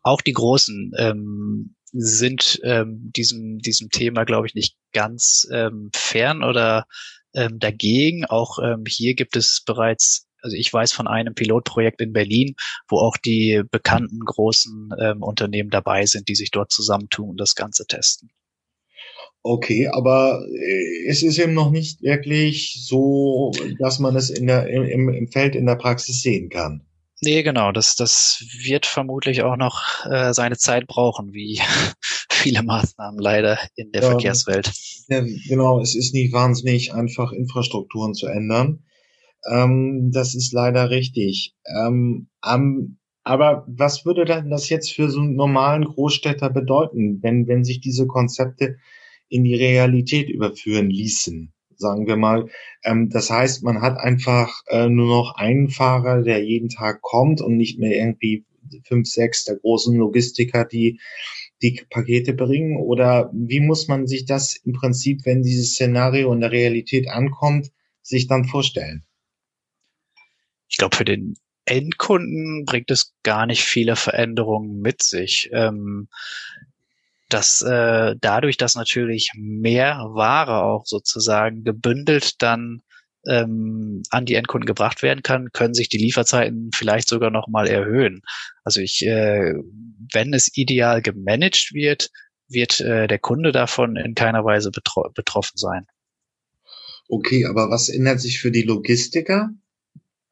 auch 0.03 0.21
die 0.21 0.33
großen 0.33 0.93
ähm, 0.99 1.75
sind 1.93 2.61
ähm, 2.65 3.11
diesem, 3.15 3.59
diesem 3.59 3.91
Thema, 3.91 4.25
glaube 4.25 4.47
ich, 4.47 4.55
nicht 4.55 4.77
ganz 4.93 5.47
ähm, 5.53 5.91
fern 5.95 6.43
oder 6.43 6.87
ähm, 7.35 7.59
dagegen. 7.59 8.25
Auch 8.25 8.59
ähm, 8.59 8.85
hier 8.87 9.15
gibt 9.15 9.37
es 9.37 9.63
bereits, 9.65 10.27
also 10.41 10.57
ich 10.57 10.73
weiß 10.73 10.93
von 10.93 11.07
einem 11.07 11.35
Pilotprojekt 11.35 12.01
in 12.01 12.13
Berlin, 12.13 12.55
wo 12.89 12.99
auch 12.99 13.17
die 13.17 13.63
bekannten 13.71 14.21
großen 14.21 14.91
ähm, 15.01 15.23
Unternehmen 15.23 15.71
dabei 15.71 16.07
sind, 16.07 16.29
die 16.29 16.35
sich 16.35 16.51
dort 16.51 16.73
zusammentun 16.73 17.31
und 17.31 17.41
das 17.41 17.55
Ganze 17.55 17.87
testen. 17.87 18.31
Okay, 19.45 19.89
aber 19.89 20.47
äh, 20.49 21.09
es 21.09 21.23
ist 21.23 21.39
eben 21.39 21.55
noch 21.55 21.71
nicht 21.71 22.01
wirklich 22.03 22.85
so, 22.87 23.51
dass 23.79 23.99
man 23.99 24.15
es 24.15 24.31
in 24.31 24.47
der, 24.47 24.69
im, 24.69 25.09
im 25.09 25.29
Feld 25.29 25.57
in 25.57 25.67
der 25.67 25.75
Praxis 25.75 26.23
sehen 26.23 26.49
kann. 26.49 26.87
Nee, 27.25 27.45
genau. 27.45 27.71
Das, 27.71 27.95
das 27.95 28.45
wird 28.65 28.85
vermutlich 28.85 29.43
auch 29.43 29.57
noch 29.57 30.05
äh, 30.07 30.33
seine 30.35 30.57
Zeit 30.57 30.89
brauchen, 30.89 31.33
wie 31.33 31.61
viele 32.31 32.63
Maßnahmen 32.63 33.21
leider 33.21 33.59
in 33.77 33.93
der 33.93 34.03
ja, 34.03 34.09
Verkehrswelt. 34.11 34.73
Genau, 35.49 35.81
es 35.81 35.95
ist 35.95 36.15
nicht 36.15 36.33
wahnsinnig 36.33 36.93
einfach, 36.93 37.33
Infrastrukturen 37.33 38.15
zu 38.15 38.27
ändern. 38.27 38.85
Ähm, 39.49 40.11
das 40.13 40.35
ist 40.35 40.53
leider 40.53 40.91
richtig. 40.91 41.55
Ähm, 41.67 42.29
um, 42.45 42.99
aber 43.25 43.65
was 43.69 44.05
würde 44.05 44.25
denn 44.25 44.51
das 44.51 44.69
jetzt 44.69 44.93
für 44.93 45.09
so 45.09 45.21
einen 45.21 45.37
normalen 45.37 45.85
Großstädter 45.85 46.51
bedeuten, 46.51 47.23
wenn, 47.23 47.47
wenn 47.47 47.63
sich 47.63 47.81
diese 47.81 48.09
Konzepte 48.09 48.79
in 49.29 49.45
die 49.45 49.55
Realität 49.55 50.29
überführen 50.29 50.91
ließen? 50.91 51.53
Sagen 51.83 52.07
wir 52.07 52.17
mal. 52.17 52.49
Ähm, 52.83 53.11
das 53.11 53.31
heißt, 53.31 53.63
man 53.63 53.83
hat 53.83 53.99
einfach 53.99 54.63
äh, 54.69 54.89
nur 54.89 55.09
noch 55.09 55.35
einen 55.37 55.69
Fahrer, 55.69 56.23
der 56.23 56.43
jeden 56.43 56.71
Tag 56.71 57.03
kommt 57.03 57.43
und 57.43 57.59
nicht 57.59 57.79
mehr 57.79 57.95
irgendwie 57.95 58.47
fünf, 58.85 59.07
sechs 59.07 59.45
der 59.45 59.57
großen 59.57 59.95
Logistiker, 59.97 60.65
die 60.65 60.99
die 61.63 61.81
Pakete 61.91 62.35
bringen? 62.35 62.77
Oder 62.77 63.31
wie 63.33 63.61
muss 63.61 63.89
man 63.89 64.07
sich 64.07 64.27
das 64.27 64.57
im 64.57 64.73
Prinzip, 64.73 65.21
wenn 65.25 65.43
dieses 65.43 65.73
Szenario 65.73 66.33
in 66.33 66.41
der 66.41 66.53
Realität 66.53 67.09
ankommt, 67.09 67.71
sich 68.03 68.27
dann 68.27 68.45
vorstellen? 68.45 69.05
Ich 70.69 70.79
glaube, 70.79 70.97
für 70.97 71.05
den 71.05 71.35
Endkunden 71.65 72.65
bringt 72.65 72.91
es 72.91 73.15
gar 73.23 73.47
nicht 73.47 73.63
viele 73.63 73.95
Veränderungen 73.95 74.81
mit 74.81 75.03
sich. 75.03 75.51
Ähm, 75.53 76.09
dass 77.33 77.63
äh, 77.63 78.15
dadurch, 78.21 78.57
dass 78.57 78.75
natürlich 78.75 79.31
mehr 79.37 79.97
Ware 80.11 80.63
auch 80.63 80.87
sozusagen 80.87 81.65
gebündelt 81.65 82.43
dann 82.43 82.83
ähm, 83.27 84.03
an 84.11 84.27
die 84.27 84.35
Endkunden 84.35 84.67
gebracht 84.67 85.03
werden 85.03 85.23
kann, 85.23 85.51
können 85.53 85.75
sich 85.75 85.89
die 85.89 85.99
Lieferzeiten 85.99 86.71
vielleicht 86.75 87.09
sogar 87.09 87.31
noch 87.31 87.49
mal 87.49 87.69
erhöhen. 87.69 88.23
Also 88.65 88.81
ich, 88.81 89.05
äh, 89.07 89.55
wenn 90.13 90.35
es 90.35 90.51
ideal 90.57 91.03
gemanagt 91.03 91.73
wird, 91.73 92.11
wird 92.49 92.81
äh, 92.81 93.07
der 93.07 93.19
Kunde 93.19 93.53
davon 93.53 93.97
in 93.97 94.15
keiner 94.15 94.45
Weise 94.45 94.71
betro 94.71 95.09
betroffen 95.15 95.57
sein. 95.57 95.87
Okay, 97.09 97.47
aber 97.47 97.71
was 97.71 97.89
ändert 97.89 98.21
sich 98.21 98.41
für 98.41 98.51
die 98.51 98.63
Logistiker? 98.63 99.51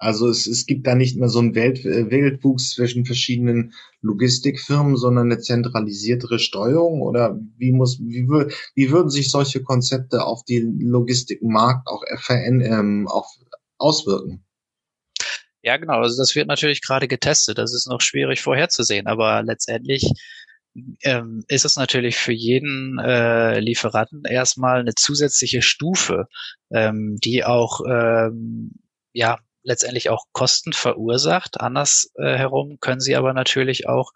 Also 0.03 0.29
es, 0.29 0.47
es 0.47 0.65
gibt 0.65 0.87
da 0.87 0.95
nicht 0.95 1.19
mehr 1.19 1.29
so 1.29 1.41
einen 1.41 1.55
Welt, 1.55 1.85
äh, 1.85 2.11
Weltwuchs 2.11 2.71
zwischen 2.71 3.05
verschiedenen 3.05 3.75
Logistikfirmen, 4.01 4.97
sondern 4.97 5.31
eine 5.31 5.41
zentralisiertere 5.41 6.39
Steuerung 6.39 7.03
oder 7.03 7.39
wie 7.59 7.71
muss, 7.73 8.01
wie, 8.01 8.27
wie 8.27 8.91
würden 8.91 9.11
sich 9.11 9.31
solche 9.31 9.63
Konzepte 9.63 10.25
auf 10.25 10.43
die 10.45 10.61
Logistikmarkt 10.61 11.87
auch, 11.87 12.03
FN, 12.17 12.63
ähm, 12.63 13.09
auch 13.09 13.29
auswirken? 13.77 14.43
Ja, 15.63 15.77
genau. 15.77 16.01
Also 16.01 16.17
das 16.17 16.35
wird 16.35 16.49
natürlich 16.49 16.81
gerade 16.81 17.07
getestet. 17.07 17.59
Das 17.59 17.75
ist 17.75 17.87
noch 17.87 18.01
schwierig 18.01 18.41
vorherzusehen, 18.41 19.07
aber 19.07 19.43
letztendlich 19.43 20.11
ähm, 21.03 21.45
ist 21.49 21.67
es 21.67 21.77
natürlich 21.77 22.17
für 22.17 22.33
jeden 22.33 22.99
äh, 22.99 23.61
Lieferanten 23.61 24.23
erstmal 24.25 24.81
eine 24.81 24.95
zusätzliche 24.95 25.61
Stufe, 25.61 26.27
ähm, 26.71 27.19
die 27.23 27.45
auch 27.45 27.83
ähm, 27.87 28.73
ja 29.13 29.39
letztendlich 29.63 30.11
auch 30.11 30.25
Kosten 30.33 30.73
verursacht. 30.73 31.61
Andersherum 31.61 32.73
äh, 32.73 32.77
können 32.81 33.01
sie 33.01 33.17
aber 33.17 33.33
natürlich 33.33 33.89
auch 33.89 34.13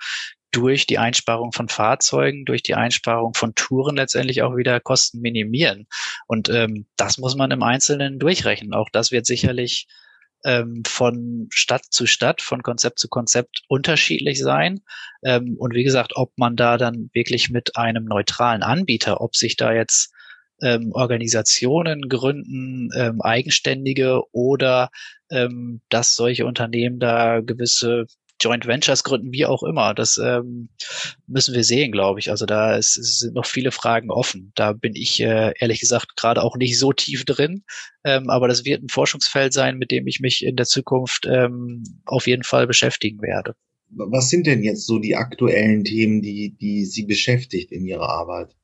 durch 0.50 0.86
die 0.86 0.98
Einsparung 0.98 1.52
von 1.52 1.68
Fahrzeugen, 1.68 2.44
durch 2.44 2.62
die 2.62 2.74
Einsparung 2.74 3.34
von 3.34 3.54
Touren 3.56 3.96
letztendlich 3.96 4.42
auch 4.42 4.56
wieder 4.56 4.78
Kosten 4.78 5.20
minimieren. 5.20 5.88
Und 6.28 6.48
ähm, 6.48 6.86
das 6.96 7.18
muss 7.18 7.34
man 7.34 7.50
im 7.50 7.62
Einzelnen 7.62 8.20
durchrechnen. 8.20 8.72
Auch 8.72 8.88
das 8.92 9.10
wird 9.10 9.26
sicherlich 9.26 9.88
ähm, 10.44 10.82
von 10.86 11.48
Stadt 11.50 11.86
zu 11.90 12.06
Stadt, 12.06 12.40
von 12.40 12.62
Konzept 12.62 13.00
zu 13.00 13.08
Konzept 13.08 13.62
unterschiedlich 13.66 14.38
sein. 14.38 14.80
Ähm, 15.24 15.56
und 15.58 15.74
wie 15.74 15.84
gesagt, 15.84 16.12
ob 16.14 16.32
man 16.36 16.54
da 16.54 16.76
dann 16.76 17.10
wirklich 17.12 17.50
mit 17.50 17.76
einem 17.76 18.04
neutralen 18.04 18.62
Anbieter, 18.62 19.20
ob 19.20 19.34
sich 19.34 19.56
da 19.56 19.72
jetzt 19.72 20.12
ähm, 20.62 20.92
Organisationen 20.92 22.08
gründen, 22.08 22.90
ähm, 22.94 23.20
eigenständige 23.22 24.22
oder 24.32 24.90
ähm, 25.34 25.80
dass 25.88 26.14
solche 26.14 26.46
Unternehmen 26.46 26.98
da 26.98 27.40
gewisse 27.40 28.06
Joint 28.40 28.66
Ventures 28.66 29.04
gründen, 29.04 29.32
wie 29.32 29.46
auch 29.46 29.62
immer. 29.62 29.94
Das 29.94 30.18
ähm, 30.18 30.68
müssen 31.26 31.54
wir 31.54 31.64
sehen, 31.64 31.92
glaube 31.92 32.20
ich. 32.20 32.30
Also 32.30 32.46
da 32.46 32.76
ist, 32.76 32.94
sind 32.94 33.34
noch 33.34 33.46
viele 33.46 33.70
Fragen 33.70 34.10
offen. 34.10 34.52
Da 34.54 34.72
bin 34.72 34.94
ich 34.94 35.20
äh, 35.20 35.54
ehrlich 35.58 35.80
gesagt 35.80 36.16
gerade 36.16 36.42
auch 36.42 36.56
nicht 36.56 36.78
so 36.78 36.92
tief 36.92 37.24
drin. 37.24 37.64
Ähm, 38.04 38.28
aber 38.28 38.48
das 38.48 38.64
wird 38.64 38.82
ein 38.82 38.88
Forschungsfeld 38.88 39.52
sein, 39.52 39.78
mit 39.78 39.90
dem 39.90 40.06
ich 40.06 40.20
mich 40.20 40.44
in 40.44 40.56
der 40.56 40.66
Zukunft 40.66 41.26
ähm, 41.26 41.84
auf 42.04 42.26
jeden 42.26 42.42
Fall 42.42 42.66
beschäftigen 42.66 43.22
werde. 43.22 43.54
Was 43.90 44.28
sind 44.28 44.46
denn 44.46 44.62
jetzt 44.62 44.86
so 44.86 44.98
die 44.98 45.16
aktuellen 45.16 45.84
Themen, 45.84 46.20
die, 46.20 46.56
die 46.60 46.84
Sie 46.84 47.04
beschäftigt 47.04 47.70
in 47.70 47.86
Ihrer 47.86 48.08
Arbeit? 48.08 48.54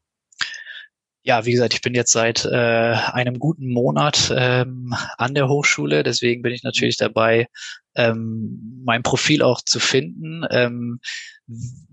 Ja, 1.23 1.45
wie 1.45 1.53
gesagt, 1.53 1.75
ich 1.75 1.83
bin 1.83 1.95
jetzt 1.95 2.13
seit 2.13 2.45
äh, 2.45 2.95
einem 2.95 3.39
guten 3.39 3.69
Monat 3.69 4.33
ähm, 4.35 4.95
an 5.19 5.35
der 5.35 5.49
Hochschule, 5.49 6.03
deswegen 6.03 6.43
bin 6.43 6.53
ich 6.53 6.63
natürlich 6.63 6.97
dabei, 6.97 7.47
ähm, 7.95 8.83
mein 8.85 9.03
Profil 9.03 9.43
auch 9.43 9.61
zu 9.61 9.81
finden. 9.81 10.45
Ähm, 10.51 11.01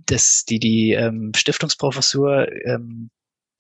das, 0.06 0.46
die 0.46 0.60
die 0.60 0.92
ähm, 0.92 1.32
Stiftungsprofessur 1.36 2.48
ähm, 2.66 3.10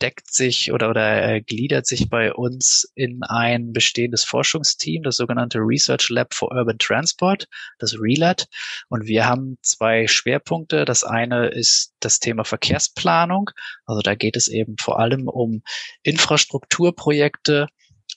deckt 0.01 0.33
sich 0.33 0.71
oder, 0.71 0.89
oder 0.89 1.23
äh, 1.23 1.41
gliedert 1.41 1.85
sich 1.85 2.09
bei 2.09 2.33
uns 2.33 2.91
in 2.95 3.23
ein 3.23 3.73
bestehendes 3.73 4.23
Forschungsteam, 4.23 5.03
das 5.03 5.17
sogenannte 5.17 5.59
Research 5.59 6.09
Lab 6.09 6.33
for 6.33 6.51
Urban 6.51 6.77
Transport, 6.77 7.47
das 7.79 7.95
RELAT. 7.99 8.47
Und 8.89 9.07
wir 9.07 9.25
haben 9.25 9.57
zwei 9.61 10.07
Schwerpunkte. 10.07 10.85
Das 10.85 11.03
eine 11.03 11.47
ist 11.47 11.93
das 11.99 12.19
Thema 12.19 12.43
Verkehrsplanung. 12.43 13.49
Also 13.85 14.01
da 14.01 14.15
geht 14.15 14.37
es 14.37 14.47
eben 14.47 14.75
vor 14.79 14.99
allem 14.99 15.27
um 15.27 15.63
Infrastrukturprojekte, 16.03 17.67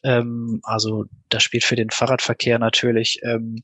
ähm, 0.02 0.60
also 0.62 1.04
da 1.28 1.40
spielt 1.40 1.64
für 1.64 1.76
den 1.76 1.90
Fahrradverkehr 1.90 2.58
natürlich 2.58 3.20
ähm, 3.22 3.62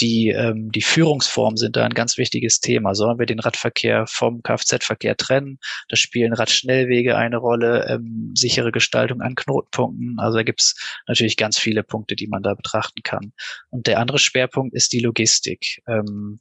die, 0.00 0.28
ähm, 0.28 0.70
die 0.70 0.82
Führungsformen 0.82 1.56
sind 1.56 1.76
da 1.76 1.84
ein 1.84 1.94
ganz 1.94 2.18
wichtiges 2.18 2.60
Thema. 2.60 2.94
Sollen 2.94 3.18
wir 3.18 3.26
den 3.26 3.40
Radverkehr 3.40 4.06
vom 4.06 4.42
Kfz-Verkehr 4.42 5.16
trennen? 5.16 5.58
Da 5.88 5.96
spielen 5.96 6.32
Radschnellwege 6.32 7.16
eine 7.16 7.38
Rolle, 7.38 7.86
ähm, 7.88 8.32
sichere 8.36 8.72
Gestaltung 8.72 9.20
an 9.22 9.34
Knotenpunkten. 9.34 10.16
Also 10.18 10.38
da 10.38 10.42
gibt's 10.42 10.74
natürlich 11.06 11.36
ganz 11.36 11.58
viele 11.58 11.82
Punkte, 11.82 12.16
die 12.16 12.26
man 12.26 12.42
da 12.42 12.54
betrachten 12.54 13.02
kann. 13.02 13.32
Und 13.70 13.86
der 13.86 13.98
andere 13.98 14.18
Schwerpunkt 14.18 14.74
ist 14.74 14.92
die 14.92 15.00
Logistik. 15.00 15.82
Ähm, 15.86 16.40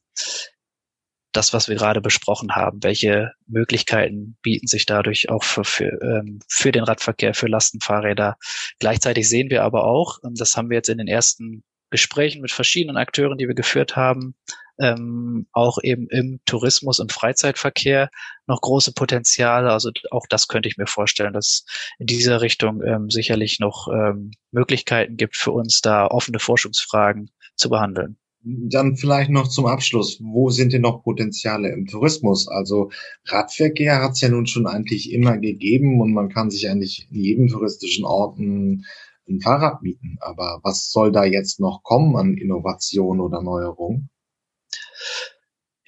das, 1.35 1.53
was 1.53 1.67
wir 1.67 1.75
gerade 1.75 2.01
besprochen 2.01 2.55
haben. 2.55 2.81
Welche 2.81 3.33
Möglichkeiten 3.45 4.37
bieten 4.41 4.67
sich 4.67 4.85
dadurch 4.85 5.29
auch 5.29 5.43
für, 5.43 5.65
für, 5.65 5.99
ähm, 6.01 6.39
für 6.47 6.71
den 6.71 6.83
Radverkehr, 6.83 7.33
für 7.33 7.47
Lastenfahrräder? 7.47 8.37
Gleichzeitig 8.79 9.27
sehen 9.29 9.49
wir 9.49 9.63
aber 9.63 9.83
auch, 9.85 10.19
ähm, 10.23 10.35
das 10.35 10.55
haben 10.55 10.69
wir 10.69 10.77
jetzt 10.77 10.89
in 10.89 10.97
den 10.97 11.07
ersten 11.07 11.63
Gesprächen 11.95 12.41
mit 12.41 12.51
verschiedenen 12.51 12.97
Akteuren, 12.97 13.37
die 13.37 13.47
wir 13.47 13.55
geführt 13.55 13.95
haben, 13.95 14.35
ähm, 14.81 15.47
auch 15.53 15.77
eben 15.81 16.09
im 16.09 16.41
Tourismus 16.45 16.99
und 16.99 17.13
Freizeitverkehr 17.13 18.09
noch 18.47 18.59
große 18.59 18.91
Potenziale. 18.91 19.71
Also 19.71 19.91
auch 20.11 20.25
das 20.29 20.49
könnte 20.49 20.67
ich 20.67 20.75
mir 20.75 20.87
vorstellen, 20.87 21.31
dass 21.31 21.65
in 21.99 22.07
dieser 22.07 22.41
Richtung 22.41 22.83
ähm, 22.83 23.09
sicherlich 23.09 23.61
noch 23.61 23.87
ähm, 23.87 24.31
Möglichkeiten 24.51 25.15
gibt 25.15 25.37
für 25.37 25.51
uns, 25.51 25.79
da 25.79 26.07
offene 26.07 26.39
Forschungsfragen 26.39 27.31
zu 27.55 27.69
behandeln. 27.69 28.17
Dann 28.43 28.97
vielleicht 28.97 29.29
noch 29.29 29.47
zum 29.47 29.67
Abschluss. 29.67 30.19
Wo 30.21 30.49
sind 30.49 30.73
denn 30.73 30.81
noch 30.81 31.01
Potenziale 31.01 31.71
im 31.71 31.87
Tourismus? 31.87 32.49
Also 32.49 32.91
Radverkehr 33.27 34.03
hat 34.03 34.11
es 34.11 34.21
ja 34.21 34.27
nun 34.27 34.47
schon 34.47 34.67
eigentlich 34.67 35.13
immer 35.13 35.37
gegeben 35.37 36.01
und 36.01 36.13
man 36.13 36.27
kann 36.27 36.51
sich 36.51 36.69
eigentlich 36.69 37.07
in 37.09 37.21
jedem 37.21 37.47
touristischen 37.47 38.03
Orten 38.03 38.83
ein 39.27 39.41
Fahrrad 39.41 39.81
mieten. 39.81 40.17
Aber 40.21 40.59
was 40.63 40.91
soll 40.91 41.11
da 41.11 41.23
jetzt 41.23 41.59
noch 41.59 41.81
kommen 41.83 42.15
an 42.15 42.37
Innovation 42.37 43.19
oder 43.19 43.41
Neuerung? 43.41 44.09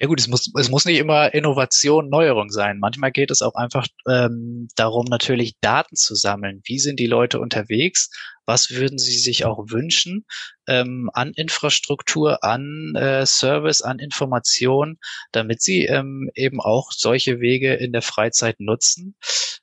Ja 0.00 0.06
gut, 0.06 0.20
es 0.20 0.28
muss, 0.28 0.52
es 0.56 0.70
muss 0.70 0.84
nicht 0.84 0.98
immer 0.98 1.34
Innovation, 1.34 2.08
Neuerung 2.08 2.50
sein. 2.50 2.78
Manchmal 2.78 3.10
geht 3.10 3.32
es 3.32 3.42
auch 3.42 3.56
einfach 3.56 3.86
ähm, 4.08 4.68
darum, 4.76 5.06
natürlich 5.06 5.58
Daten 5.60 5.96
zu 5.96 6.14
sammeln. 6.14 6.60
Wie 6.64 6.78
sind 6.78 7.00
die 7.00 7.06
Leute 7.06 7.40
unterwegs? 7.40 8.10
Was 8.48 8.70
würden 8.70 8.98
sie 8.98 9.18
sich 9.18 9.44
auch 9.44 9.66
wünschen 9.68 10.24
ähm, 10.66 11.10
an 11.12 11.32
Infrastruktur, 11.34 12.42
an 12.42 12.94
äh, 12.96 13.26
Service, 13.26 13.82
an 13.82 13.98
Information, 13.98 14.96
damit 15.32 15.60
sie 15.60 15.84
ähm, 15.84 16.30
eben 16.34 16.58
auch 16.58 16.90
solche 16.90 17.40
Wege 17.40 17.74
in 17.74 17.92
der 17.92 18.00
Freizeit 18.00 18.58
nutzen? 18.58 19.16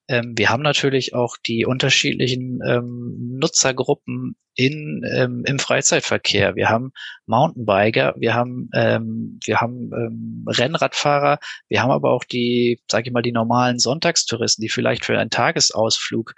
Ähm, 0.07 0.33
wir 0.37 0.51
haben 0.51 0.61
natürlich 0.61 1.15
auch 1.15 1.35
die 1.43 1.65
unterschiedlichen 1.65 2.59
ähm, 2.63 3.37
Nutzergruppen 3.39 4.35
in, 4.53 5.01
ähm, 5.11 5.43
im 5.47 5.57
Freizeitverkehr. 5.57 6.55
Wir 6.55 6.69
haben 6.69 6.91
Mountainbiker, 7.25 8.13
wir 8.19 8.35
haben, 8.35 8.69
ähm, 8.75 9.39
wir 9.45 9.61
haben 9.61 9.89
ähm, 9.93 10.45
Rennradfahrer, 10.47 11.39
wir 11.69 11.81
haben 11.81 11.89
aber 11.89 12.11
auch 12.11 12.23
die, 12.23 12.79
sage 12.89 13.07
ich 13.07 13.13
mal, 13.13 13.23
die 13.23 13.31
normalen 13.31 13.79
Sonntagstouristen, 13.79 14.61
die 14.61 14.69
vielleicht 14.69 15.05
für 15.05 15.17
einen 15.17 15.31
Tagesausflug 15.31 16.35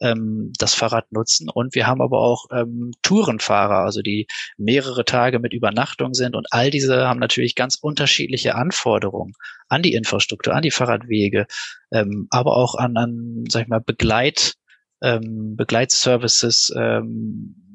ähm, 0.00 0.52
das 0.58 0.74
Fahrrad 0.74 1.12
nutzen. 1.12 1.48
Und 1.48 1.74
wir 1.74 1.86
haben 1.86 2.02
aber 2.02 2.20
auch 2.20 2.46
ähm, 2.52 2.92
Tourenfahrer, 3.02 3.84
also 3.84 4.02
die 4.02 4.26
mehrere 4.56 5.04
Tage 5.04 5.38
mit 5.38 5.52
Übernachtung 5.52 6.14
sind. 6.14 6.34
Und 6.34 6.46
all 6.50 6.70
diese 6.70 7.06
haben 7.06 7.20
natürlich 7.20 7.54
ganz 7.54 7.76
unterschiedliche 7.76 8.54
Anforderungen 8.54 9.34
an 9.68 9.82
die 9.82 9.94
Infrastruktur, 9.94 10.54
an 10.54 10.62
die 10.62 10.70
Fahrradwege, 10.70 11.46
ähm, 11.92 12.26
aber 12.30 12.56
auch 12.56 12.74
an, 12.74 12.96
an, 12.96 13.44
sag 13.48 13.62
ich 13.62 13.68
mal, 13.68 13.80
Begleit, 13.80 14.54
ähm, 15.02 15.56
Begleitservices, 15.56 16.72
ähm, 16.76 17.69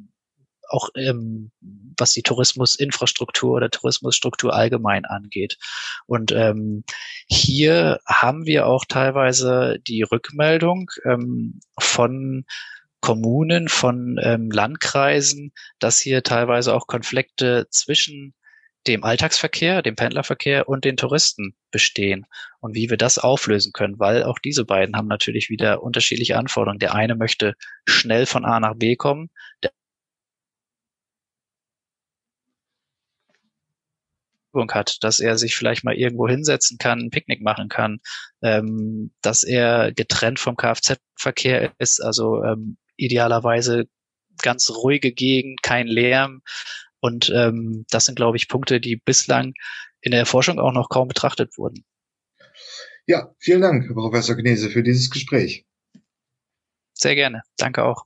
auch 0.70 0.90
ähm, 0.96 1.52
was 1.98 2.12
die 2.12 2.24
Tourismusinfrastruktur 2.24 3.56
oder 3.56 3.70
Tourismusstruktur 3.70 4.54
allgemein 4.54 5.06
angeht. 5.06 5.58
Und 6.06 6.32
ähm, 6.32 6.84
hier 7.28 8.00
haben 8.06 8.46
wir 8.46 8.68
auch 8.68 8.86
teilweise 8.86 9.78
die 9.88 10.04
Rückmeldung 10.04 10.92
ähm, 11.06 11.60
von 11.80 12.46
Kommunen, 13.02 13.68
von 13.68 14.20
ähm, 14.22 14.50
Landkreisen, 14.50 15.54
dass 15.80 16.00
hier 16.00 16.24
teilweise 16.24 16.74
auch 16.74 16.88
Konflikte 16.88 17.68
zwischen 17.70 18.34
dem 18.88 19.04
Alltagsverkehr, 19.04 19.82
dem 19.82 19.96
Pendlerverkehr 19.96 20.70
und 20.70 20.86
den 20.86 20.98
Touristen 20.98 21.56
bestehen 21.72 22.26
und 22.60 22.76
wie 22.76 22.90
wir 22.90 22.98
das 22.98 23.18
auflösen 23.18 23.74
können, 23.74 24.00
weil 24.00 24.24
auch 24.24 24.40
diese 24.40 24.66
beiden 24.66 24.96
haben 24.96 25.08
natürlich 25.08 25.50
wieder 25.50 25.82
unterschiedliche 25.82 26.38
Anforderungen. 26.38 26.80
Der 26.80 26.94
eine 26.94 27.16
möchte 27.16 27.56
schnell 27.86 28.26
von 28.26 28.46
A 28.46 28.60
nach 28.60 28.76
B 28.76 28.96
kommen, 28.96 29.30
der 29.64 29.72
hat, 34.74 34.98
dass 35.02 35.20
er 35.20 35.38
sich 35.38 35.56
vielleicht 35.56 35.84
mal 35.84 35.96
irgendwo 35.96 36.28
hinsetzen 36.28 36.78
kann, 36.78 37.00
ein 37.00 37.10
Picknick 37.10 37.42
machen 37.42 37.70
kann, 37.70 38.00
ähm, 38.42 39.12
dass 39.22 39.44
er 39.44 39.92
getrennt 39.94 40.40
vom 40.40 40.56
Kfz-Verkehr 40.56 41.74
ist, 41.78 42.02
also 42.02 42.44
ähm, 42.44 42.78
idealerweise 42.98 43.86
ganz 44.42 44.70
ruhige 44.70 45.12
Gegend, 45.12 45.62
kein 45.62 45.88
Lärm. 45.88 46.42
Und 47.00 47.32
ähm, 47.36 47.86
das 47.90 48.06
sind, 48.06 48.16
glaube 48.16 48.38
ich, 48.38 48.48
Punkte, 48.48 48.80
die 48.80 48.96
bislang 48.98 49.54
in 50.02 50.12
der 50.12 50.26
Forschung 50.26 50.60
auch 50.60 50.72
noch 50.72 50.90
kaum 50.90 51.08
betrachtet 51.08 51.58
wurden. 51.58 51.86
Ja, 53.08 53.34
vielen 53.40 53.62
Dank, 53.62 53.86
Herr 53.86 53.94
Professor 53.94 54.36
Gnese, 54.36 54.70
für 54.70 54.82
dieses 54.82 55.10
Gespräch. 55.10 55.66
Sehr 56.94 57.16
gerne. 57.16 57.44
Danke 57.58 57.84
auch. 57.84 58.06